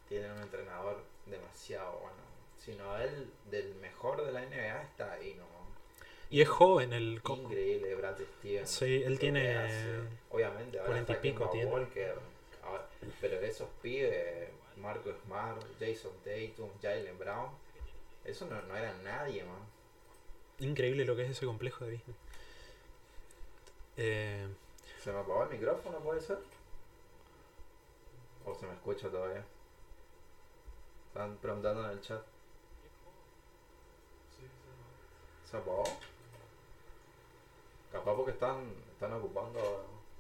[0.10, 2.16] Tienen un entrenador demasiado bueno.
[2.58, 5.55] sino él del mejor de la NBA está ahí, ¿no?
[6.30, 7.44] Y es joven el coco.
[7.44, 8.70] Increíble, Brad Stevens.
[8.70, 10.00] Sí, él tiene hace.
[10.32, 11.72] Obviamente, ahora 40 y pico tiene.
[11.72, 12.16] Walker,
[12.64, 12.88] ahora-
[13.22, 17.50] pero esos pibes, Marco Smart, Jason Tatum, Jalen Brown,
[18.26, 19.60] eso no, no era nadie, man.
[20.60, 22.16] Increíble lo que es ese complejo de Disney.
[23.98, 24.48] Eh,
[25.04, 26.40] ¿Se me apagó el micrófono, puede ser?
[28.46, 29.44] ¿O se me escucha todavía?
[31.08, 32.22] Están preguntando en el chat.
[35.50, 35.84] ¿Se apagó?
[37.96, 38.58] Capaz porque están,
[38.92, 39.58] están ocupando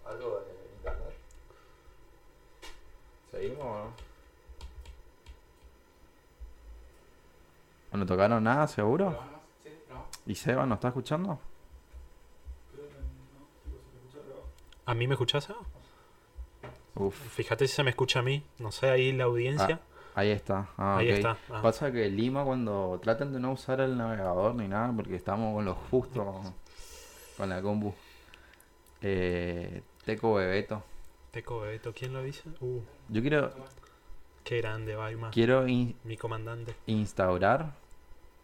[0.05, 1.13] algo de internet.
[3.31, 3.91] ¿Seguimos o
[7.91, 7.99] no?
[7.99, 9.19] ¿No tocaron nada, seguro?
[10.25, 11.37] ¿Y Seba no está escuchando?
[14.85, 15.43] ¿A mí me escuchás?
[15.43, 15.59] Seba?
[16.95, 18.41] Uf, Fíjate si se me escucha a mí.
[18.57, 19.81] No sé, ahí la audiencia.
[20.15, 20.69] ahí está.
[20.77, 21.17] Ah, ahí ok.
[21.17, 21.37] está.
[21.51, 21.61] Ah.
[21.61, 25.65] Pasa que Lima cuando traten de no usar el navegador ni nada porque estamos con
[25.65, 26.41] lo justo
[27.37, 27.93] con la compu.
[29.01, 30.83] Eh, Teco Bebeto.
[31.31, 32.43] Teco Bebeto, ¿quién lo dice?
[32.61, 32.79] Uh,
[33.09, 33.51] Yo quiero
[34.43, 35.31] qué grande, Baima.
[35.31, 36.75] quiero in- Mi comandante.
[36.87, 37.73] instaurar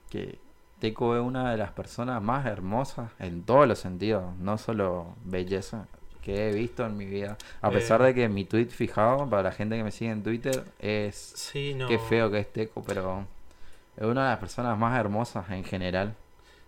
[0.10, 0.38] que
[0.80, 5.88] Teco es una de las personas más hermosas en todos los sentidos, no solo belleza
[6.22, 7.38] que he visto en mi vida.
[7.62, 7.74] A Eh.
[7.74, 11.16] pesar de que mi tweet fijado para la gente que me sigue en Twitter es
[11.16, 11.88] Sí, no.
[11.88, 13.26] qué feo que es Teco, pero
[13.96, 16.16] es una de las personas más hermosas en general.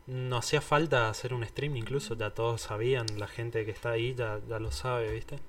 [0.08, 4.14] No hacía falta hacer un stream incluso, ya todos sabían, la gente que está ahí
[4.16, 5.39] ya, ya lo sabe, ¿viste?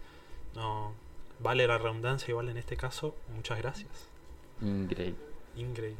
[0.55, 0.93] No,
[1.41, 3.91] vale la redundancia igual en este caso, muchas gracias.
[4.63, 5.17] Increíble.
[5.57, 5.99] Increíble.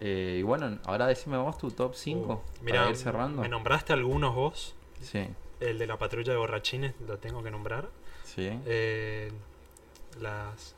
[0.00, 3.40] Eh, y bueno, ahora decime vos tu top 5 Uh, mira, ir cerrando.
[3.40, 5.26] me nombraste algunos vos, Sí,
[5.60, 7.88] el de la patrulla de borrachines lo tengo que nombrar.
[8.24, 8.50] sí.
[8.66, 9.32] Eh,
[10.20, 10.74] las,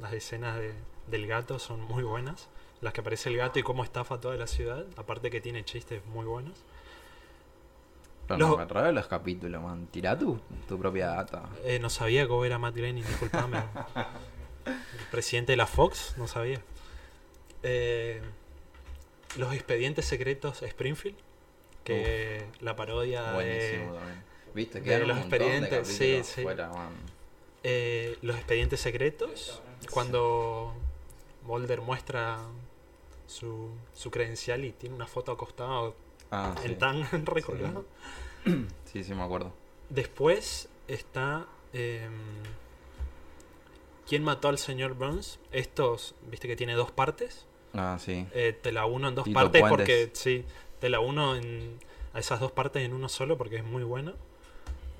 [0.00, 0.74] las escenas de-
[1.08, 2.48] del gato son muy buenas.
[2.80, 4.86] Las que aparece el gato y cómo estafa toda la ciudad.
[4.96, 6.58] Aparte que tiene chistes muy buenos.
[8.26, 9.86] Pero los- no me enredo los capítulos, man.
[9.90, 11.48] Tira tu, tu propia data.
[11.64, 13.58] Eh, no sabía cómo era Matt Groening, disculpame.
[14.66, 16.60] el presidente de la Fox, no sabía.
[17.62, 18.22] Eh,
[19.36, 21.16] los expedientes secretos Springfield,
[21.84, 24.24] que la parodia de Buenísimo también.
[24.54, 26.42] Viste, de quedaron los montón de expedientes, sí, sí.
[26.42, 26.92] fuera, man.
[27.62, 29.60] eh, los expedientes secretos,
[29.90, 30.74] cuando
[31.44, 32.38] Mulder muestra
[33.30, 35.94] su, su credencial y tiene una foto acostado
[36.30, 36.68] Ah, sí.
[36.68, 37.84] en tan recolgado.
[38.84, 39.52] Sí, sí, me acuerdo.
[39.88, 41.46] Después está.
[41.72, 42.12] em,
[44.08, 45.38] ¿Quién mató al señor Burns?
[45.52, 47.46] Estos, viste que tiene dos partes.
[47.74, 48.26] Ah, sí.
[48.32, 49.76] Eh, te la uno en dos Tito partes Puentes.
[49.78, 50.10] porque.
[50.14, 50.44] Sí,
[50.80, 51.78] te la uno en,
[52.12, 54.14] a esas dos partes en uno solo porque es muy bueno.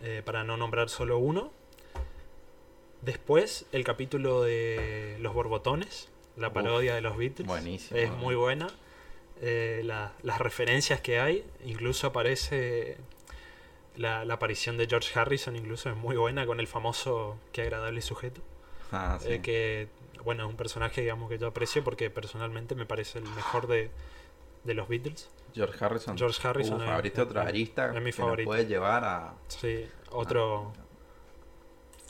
[0.02, 1.50] eh, para no nombrar solo uno.
[3.02, 7.46] Después, el capítulo de Los Borbotones, la Uf, parodia de los Beatles.
[7.46, 7.98] buenísimo.
[7.98, 8.68] Es muy buena.
[9.42, 12.98] Eh, la- las referencias que hay, incluso aparece
[13.96, 18.02] la, la aparición de George Harrison, incluso es muy buena con el famoso Qué agradable
[18.02, 18.40] sujeto.
[18.92, 19.32] Ah, sí.
[19.32, 19.88] Eh, que,
[20.24, 23.90] bueno, es un personaje, digamos, que yo aprecio porque personalmente me parece el mejor de,
[24.64, 25.30] de los Beatles.
[25.54, 26.16] George Harrison.
[26.18, 29.34] George Harrison Uf, es- abriste otra arista es mi que nos puede llevar a...
[29.48, 30.72] Sí, otro.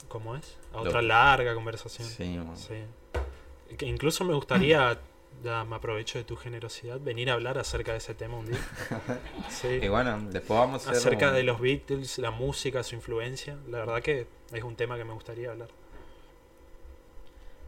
[0.07, 0.57] ¿Cómo es?
[0.73, 2.07] A Lo- otra larga conversación.
[2.07, 2.57] Sí, man.
[2.57, 2.83] Sí.
[3.77, 4.99] Que incluso me gustaría,
[5.43, 8.59] ya me aprovecho de tu generosidad, venir a hablar acerca de ese tema un día.
[9.49, 9.79] Sí.
[9.81, 13.57] Y bueno, después vamos a Acerca un- de los Beatles, la música, su influencia.
[13.69, 15.69] La verdad que es un tema que me gustaría hablar.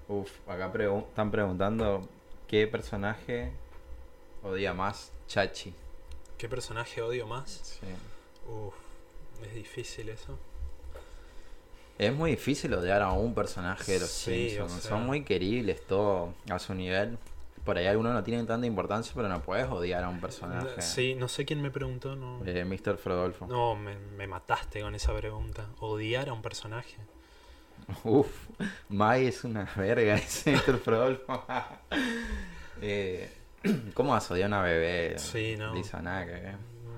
[0.07, 2.07] Uf, acá pregu- están preguntando
[2.47, 3.51] qué personaje
[4.43, 5.73] odia más Chachi.
[6.37, 7.79] ¿Qué personaje odio más?
[7.79, 7.87] Sí.
[8.49, 8.73] Uf,
[9.45, 10.37] es difícil eso.
[11.97, 14.71] Es muy difícil odiar a un personaje de los Sí, Simpsons.
[14.73, 17.17] o sea- Son muy queribles, todo a su nivel.
[17.63, 20.81] Por ahí algunos no tienen tanta importancia, pero no puedes odiar a un personaje.
[20.81, 22.41] Sí, no sé quién me preguntó, no.
[22.45, 22.97] Eh, Mr.
[22.97, 23.47] Frodolfo.
[23.47, 25.67] No, me, me mataste con esa pregunta.
[25.79, 26.97] Odiar a un personaje.
[28.03, 28.27] Uf,
[28.89, 30.77] Mai es una verga ese Mr.
[30.79, 31.45] Frodolfo.
[32.81, 33.31] eh,
[33.93, 35.17] ¿Cómo vas a odiar a una bebé?
[35.19, 35.73] Sí, no.
[35.73, 36.51] Lisa nada que.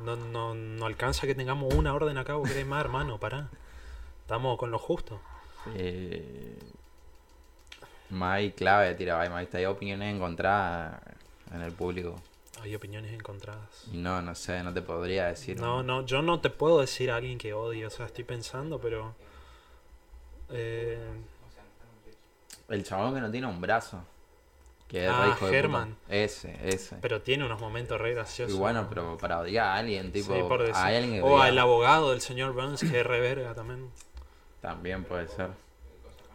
[0.04, 3.50] No, no, no alcanza que tengamos una orden acá, vos querés más, hermano, pará.
[4.26, 5.22] Estamos con lo justo.
[5.76, 6.58] Eh,
[8.10, 11.00] Mai clave, tira, Mai, hay opiniones encontradas
[11.54, 12.16] en el público.
[12.64, 13.84] Hay opiniones encontradas.
[13.94, 15.60] Y no, no sé, no te podría decir.
[15.60, 18.80] No, no, yo no te puedo decir a alguien que odie, o sea, estoy pensando,
[18.80, 19.14] pero...
[20.50, 20.98] Eh,
[22.70, 24.04] El chabón que no tiene un brazo.
[24.88, 25.56] Que es Ah, hijo de puta.
[25.58, 25.98] Herman.
[26.10, 26.96] Ese, ese.
[27.00, 28.56] pero tiene unos momentos re graciosos.
[28.56, 30.34] y bueno, pero para odiar a alguien, tipo.
[30.34, 30.76] Sí, por decir.
[30.78, 33.90] hay alguien que O al abogado del señor Burns, que es re verga también.
[34.62, 35.50] También puede ser.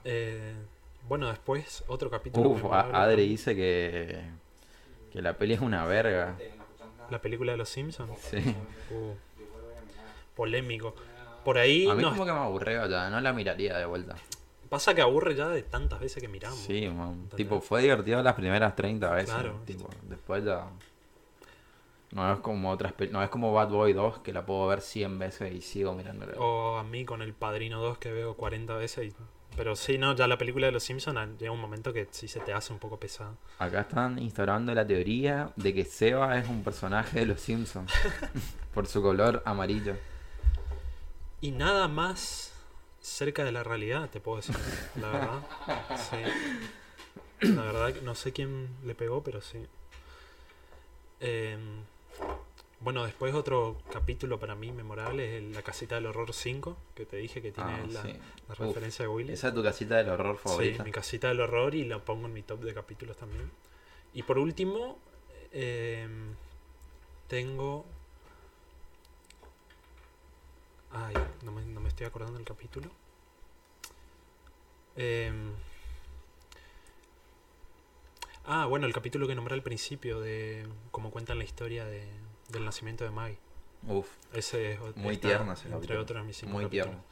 [0.04, 0.54] Eh,
[1.08, 2.50] bueno, después, otro capítulo.
[2.50, 4.20] Uf, Adri dice que.
[5.12, 6.36] Que la peli es una verga.
[7.10, 8.16] La película de los Simpsons.
[8.20, 8.38] Sí.
[8.90, 9.14] Uh,
[10.36, 10.94] polémico.
[11.44, 14.16] Por ahí A mí como que me aburrió ya, no la miraría de vuelta.
[14.68, 16.58] pasa que aburre ya de tantas veces que miramos.
[16.58, 16.88] Sí.
[17.34, 19.30] Tipo, fue divertido las primeras 30 veces.
[19.30, 19.60] Claro.
[19.64, 20.66] Tipo, después ya.
[22.12, 25.18] No es como otras no es como Bad Boy 2 que la puedo ver 100
[25.18, 26.32] veces y sigo mirándola.
[26.38, 29.12] O a mí con el Padrino 2 que veo 40 veces.
[29.12, 29.16] y-
[29.56, 32.26] Pero sí, no, ya la película de los Simpsons ah, llega un momento que sí
[32.26, 33.34] se te hace un poco pesada.
[33.60, 37.92] Acá están instaurando la teoría de que Seba es un personaje de los Simpsons
[38.74, 39.94] por su color amarillo.
[41.40, 42.52] Y nada más
[43.00, 44.56] cerca de la realidad, te puedo decir.
[45.00, 45.42] La verdad.
[46.10, 47.46] Sí.
[47.54, 49.64] La verdad que no sé quién le pegó, pero sí.
[51.20, 51.56] Eh,
[52.80, 57.16] bueno, después otro capítulo para mí memorable es La Casita del Horror 5, que te
[57.18, 58.08] dije que tiene Ah, la, sí.
[58.48, 59.32] la Uf, referencia de Willy.
[59.34, 60.84] Esa es tu casita del horror Sí, favorita.
[60.84, 63.50] mi casita del horror y lo pongo en mi top de capítulos también.
[64.14, 64.98] Y por último,
[65.52, 66.08] eh,
[67.28, 67.84] tengo...
[70.92, 71.14] Ay,
[71.44, 72.88] no me, no me estoy acordando del capítulo.
[74.96, 75.32] Eh,
[78.46, 82.04] ah, bueno, el capítulo que nombré al principio de cómo cuentan la historia de,
[82.48, 83.38] del nacimiento de Maggie.
[83.86, 86.00] Uf, Ese es, Muy está tierno ese Entre capítulo.
[86.02, 87.02] otros mis cinco muy tierno.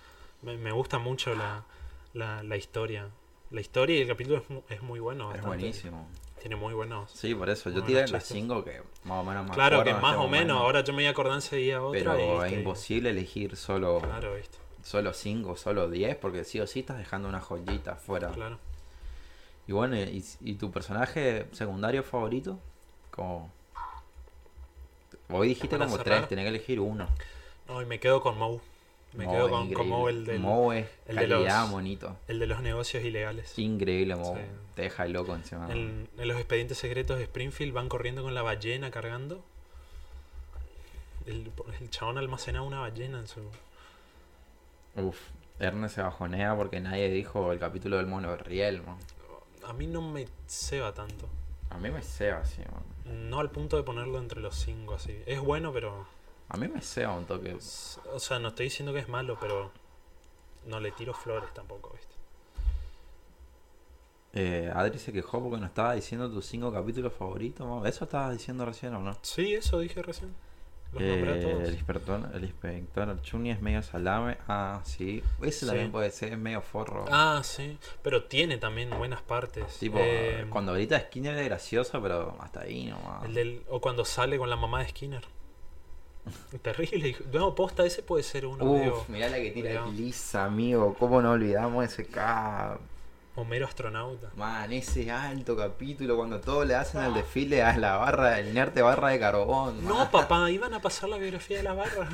[0.42, 1.64] Me, me gusta mucho la,
[2.12, 3.08] la, la historia.
[3.50, 5.32] La historia y el capítulo es, mu- es muy bueno.
[5.34, 6.06] Es buenísimo.
[6.40, 7.10] Tiene muy buenos.
[7.10, 7.70] Sí, por eso.
[7.70, 8.24] Yo Muy tiré las.
[8.24, 10.60] 5 que más o menos me claro, que más este o menos.
[10.60, 11.98] Ahora yo me voy a acordar enseguida otra.
[12.14, 14.58] Pero y es que- imposible elegir solo Claro, viste.
[14.82, 18.30] solo 5, solo 10, porque sí o sí estás dejando una joyita afuera.
[18.30, 18.58] Claro.
[19.68, 22.58] Y bueno, ¿y, y tu personaje secundario favorito?
[23.12, 23.52] Como...
[25.30, 26.18] Hoy dijiste como cerrar.
[26.20, 27.06] 3, tenés que elegir uno.
[27.68, 28.60] No, y me quedo con Moe.
[29.12, 29.88] Me Moe quedo con, con.
[29.88, 32.16] Moe, el, del- Moe es el de calidad, los- monito.
[32.28, 33.58] el de los negocios ilegales.
[33.58, 34.40] Increíble Moe.
[34.40, 34.46] Sí.
[34.74, 35.70] Te deja loco encima.
[35.70, 39.42] En, en los expedientes secretos de Springfield van corriendo con la ballena cargando.
[41.26, 41.50] El,
[41.80, 43.40] el chabón almacenaba una ballena en su.
[44.96, 45.18] Uf,
[45.58, 48.96] Ernest se bajonea porque nadie dijo el capítulo del mono riel, man.
[49.68, 51.28] A mí no me ceba tanto.
[51.68, 53.28] A mí me ceba así, man.
[53.28, 55.22] No al punto de ponerlo entre los cinco así.
[55.26, 56.06] Es bueno, pero.
[56.48, 57.54] A mí me ceba un toque.
[57.54, 59.70] O sea, no estoy diciendo que es malo, pero.
[60.66, 62.14] No le tiro flores tampoco, ¿viste?
[64.32, 67.66] Eh, Adri se quejó porque no estaba diciendo tus cinco capítulos favoritos.
[67.66, 67.86] man.
[67.86, 69.16] ¿Eso estabas diciendo recién o no?
[69.20, 70.34] Sí, eso dije recién.
[70.92, 74.38] Los Eh, el inspector, el inspector Archuni es medio salame.
[74.48, 75.22] Ah, sí.
[75.42, 75.66] Ese Sí.
[75.66, 77.04] también puede ser, es medio forro.
[77.10, 77.78] Ah, sí.
[78.02, 79.66] Pero tiene también buenas partes.
[79.78, 83.24] tipo, Eh, cuando grita Skinner es gracioso, pero hasta ahí nomás.
[83.26, 85.24] el del, o cuando sale con la mamá de Skinner.
[86.62, 87.16] Terrible.
[87.32, 90.94] No, posta, ese puede ser uno medio Uf, mirá la que tira medio Lisa, amigo.
[90.98, 92.78] ¿Cómo no olvidamos ese K?
[93.38, 94.30] Homero astronauta.
[94.34, 98.82] Man, ese alto capítulo cuando todos le hacen el desfile a la barra, el inerte
[98.82, 99.84] barra de carbón.
[99.86, 100.10] No, man.
[100.10, 102.08] papá, iban a pasar la biografía de la barra.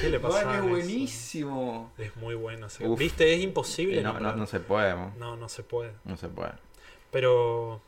[0.00, 0.56] ¿Qué le Man, pasaba?
[0.58, 1.90] es buenísimo.
[1.98, 2.68] Es muy bueno.
[2.80, 2.98] Uf.
[2.98, 3.98] Viste, es imposible.
[3.98, 5.12] Eh, no, no, no se puede, man.
[5.18, 5.92] no, no se puede.
[6.04, 6.52] No se puede.
[7.10, 7.80] Pero.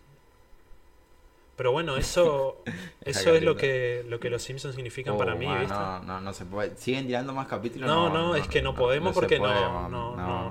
[1.54, 2.62] Pero bueno, eso.
[3.04, 5.68] Eso es lo que, lo que los Simpsons significan Oh, para mí, ¿viste?
[5.74, 6.76] no, no, no se puede.
[6.76, 7.86] Siguen tirando más capítulos.
[7.88, 10.50] No, no, es que no, podemos porque puede, no, no, no,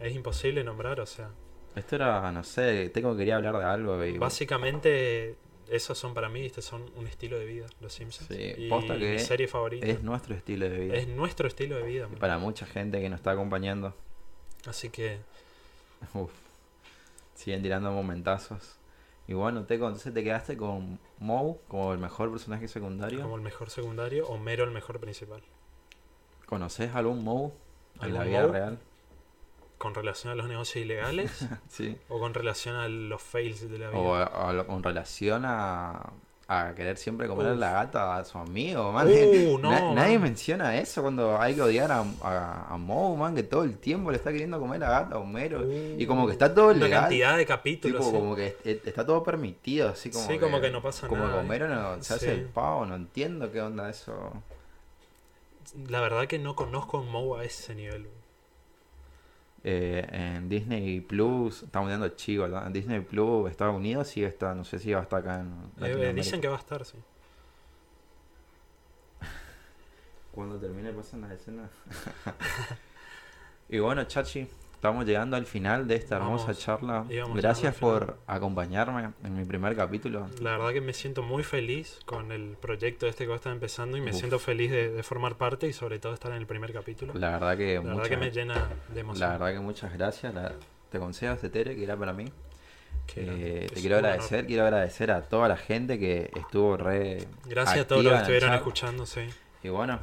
[0.00, 1.30] es imposible nombrar, o sea.
[1.76, 4.04] Esto era, no sé, tengo quería hablar de algo.
[4.04, 5.36] y- Básicamente,
[5.68, 6.62] esos son para mí, ¿viste?
[6.62, 8.26] son un estilo de vida, los Simpsons.
[8.28, 9.86] Sí, y posta que mi serie favorita.
[9.86, 10.94] es nuestro estilo de vida.
[10.96, 12.08] Es nuestro estilo de vida.
[12.12, 13.94] Y para mucha gente que nos está acompañando.
[14.66, 15.18] Así que,
[16.14, 16.32] Uf.
[17.34, 18.76] Siguen tirando momentazos.
[19.28, 23.22] Y bueno, Teco, entonces te quedaste con Moe como el mejor personaje secundario.
[23.22, 25.40] como el mejor secundario, Homero el mejor principal.
[26.46, 27.52] ¿Conoces algún Moe
[28.02, 28.52] en la ¿Algún vida Moe?
[28.52, 28.78] real?
[29.80, 31.46] ¿Con relación a los negocios ilegales?
[31.70, 31.96] Sí.
[32.10, 33.98] ¿O con relación a los fails de la vida?
[33.98, 36.12] O, a- a- con relación a,
[36.48, 39.08] a querer siempre comer la gata a su amigo, man.
[39.08, 43.34] Uh, no, Na- nadie menciona eso cuando hay que odiar a, a, a Moe, man,
[43.34, 45.64] que todo el tiempo le está queriendo comer la gata a Homero.
[45.72, 47.00] y como que está todo Uh, Una legal.
[47.04, 48.00] cantidad de capítulos.
[48.02, 48.16] Tipo, sí.
[48.18, 51.22] como que est- est- está todo permitido, así como Sí, como que no pasa como
[51.24, 52.32] nada, que Homero no, se hace Sí.
[52.32, 54.30] el pavo, no entiendo qué onda eso.
[55.88, 58.08] La verdad que no conozco a Moe a ese nivel.
[59.62, 62.66] Eh, en Disney Plus, estamos viendo chivo, ¿verdad?
[62.66, 65.70] En Disney Plus, Estados Unidos, sí está, no sé si va a estar acá en
[65.84, 66.98] Eh, dicen que va a estar, sí.
[70.32, 71.70] Cuando termine pasan las escenas.
[73.68, 74.48] y bueno, Chachi,
[74.80, 77.04] estamos llegando al final de esta hermosa Vamos, charla.
[77.34, 80.26] Gracias por acompañarme en mi primer capítulo.
[80.40, 84.00] La verdad que me siento muy feliz con el proyecto este que está empezando y
[84.00, 84.16] me Uf.
[84.16, 87.12] siento feliz de, de formar parte y sobre todo estar en el primer capítulo.
[87.12, 88.54] La, La verdad que verdad muchas, que me llena
[88.88, 89.30] de la emoción.
[89.32, 90.32] verdad que muchas gracias.
[90.32, 90.52] La-
[90.90, 92.24] te concedo este Tere que era para mí.
[93.16, 94.12] Eh, te quiero un honor.
[94.12, 97.26] agradecer, quiero agradecer a toda la gente que estuvo re.
[97.44, 99.20] Gracias a todos los que estuvieron escuchando, sí.
[99.62, 99.98] Y bueno,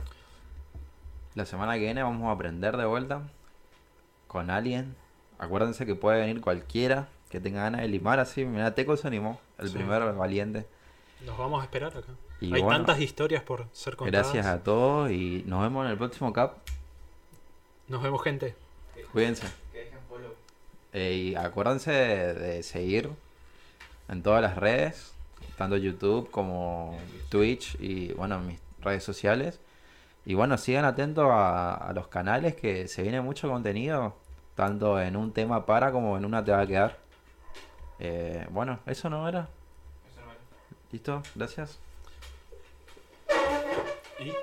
[1.34, 3.24] la semana que viene vamos a aprender de vuelta
[4.28, 4.96] con alguien.
[5.40, 8.46] Acuérdense que puede venir cualquiera que tenga ganas de limar así.
[8.46, 9.74] Mira, Teco se animó, el Sí.
[9.76, 10.66] primer valiente.
[11.26, 12.12] Nos vamos a esperar acá.
[12.40, 14.28] Y Hay bueno, tantas historias por ser contadas.
[14.34, 16.58] Gracias a todos y nos vemos en el próximo cap.
[17.88, 18.56] Nos vemos, gente.
[19.12, 19.48] Cuídense.
[20.94, 23.10] Eh, y acuérdense de, de seguir
[24.08, 25.14] en todas las redes,
[25.58, 26.98] tanto YouTube como
[27.30, 29.60] Twitch y bueno, mis redes sociales.
[30.28, 34.18] Y bueno, sigan atentos a, a los canales que se viene mucho contenido,
[34.56, 36.98] tanto en un tema para como en una te va a quedar.
[37.98, 39.48] Eh, bueno, eso no era.
[40.92, 41.24] ¿Listo?
[41.34, 41.80] Gracias.
[44.20, 44.34] Y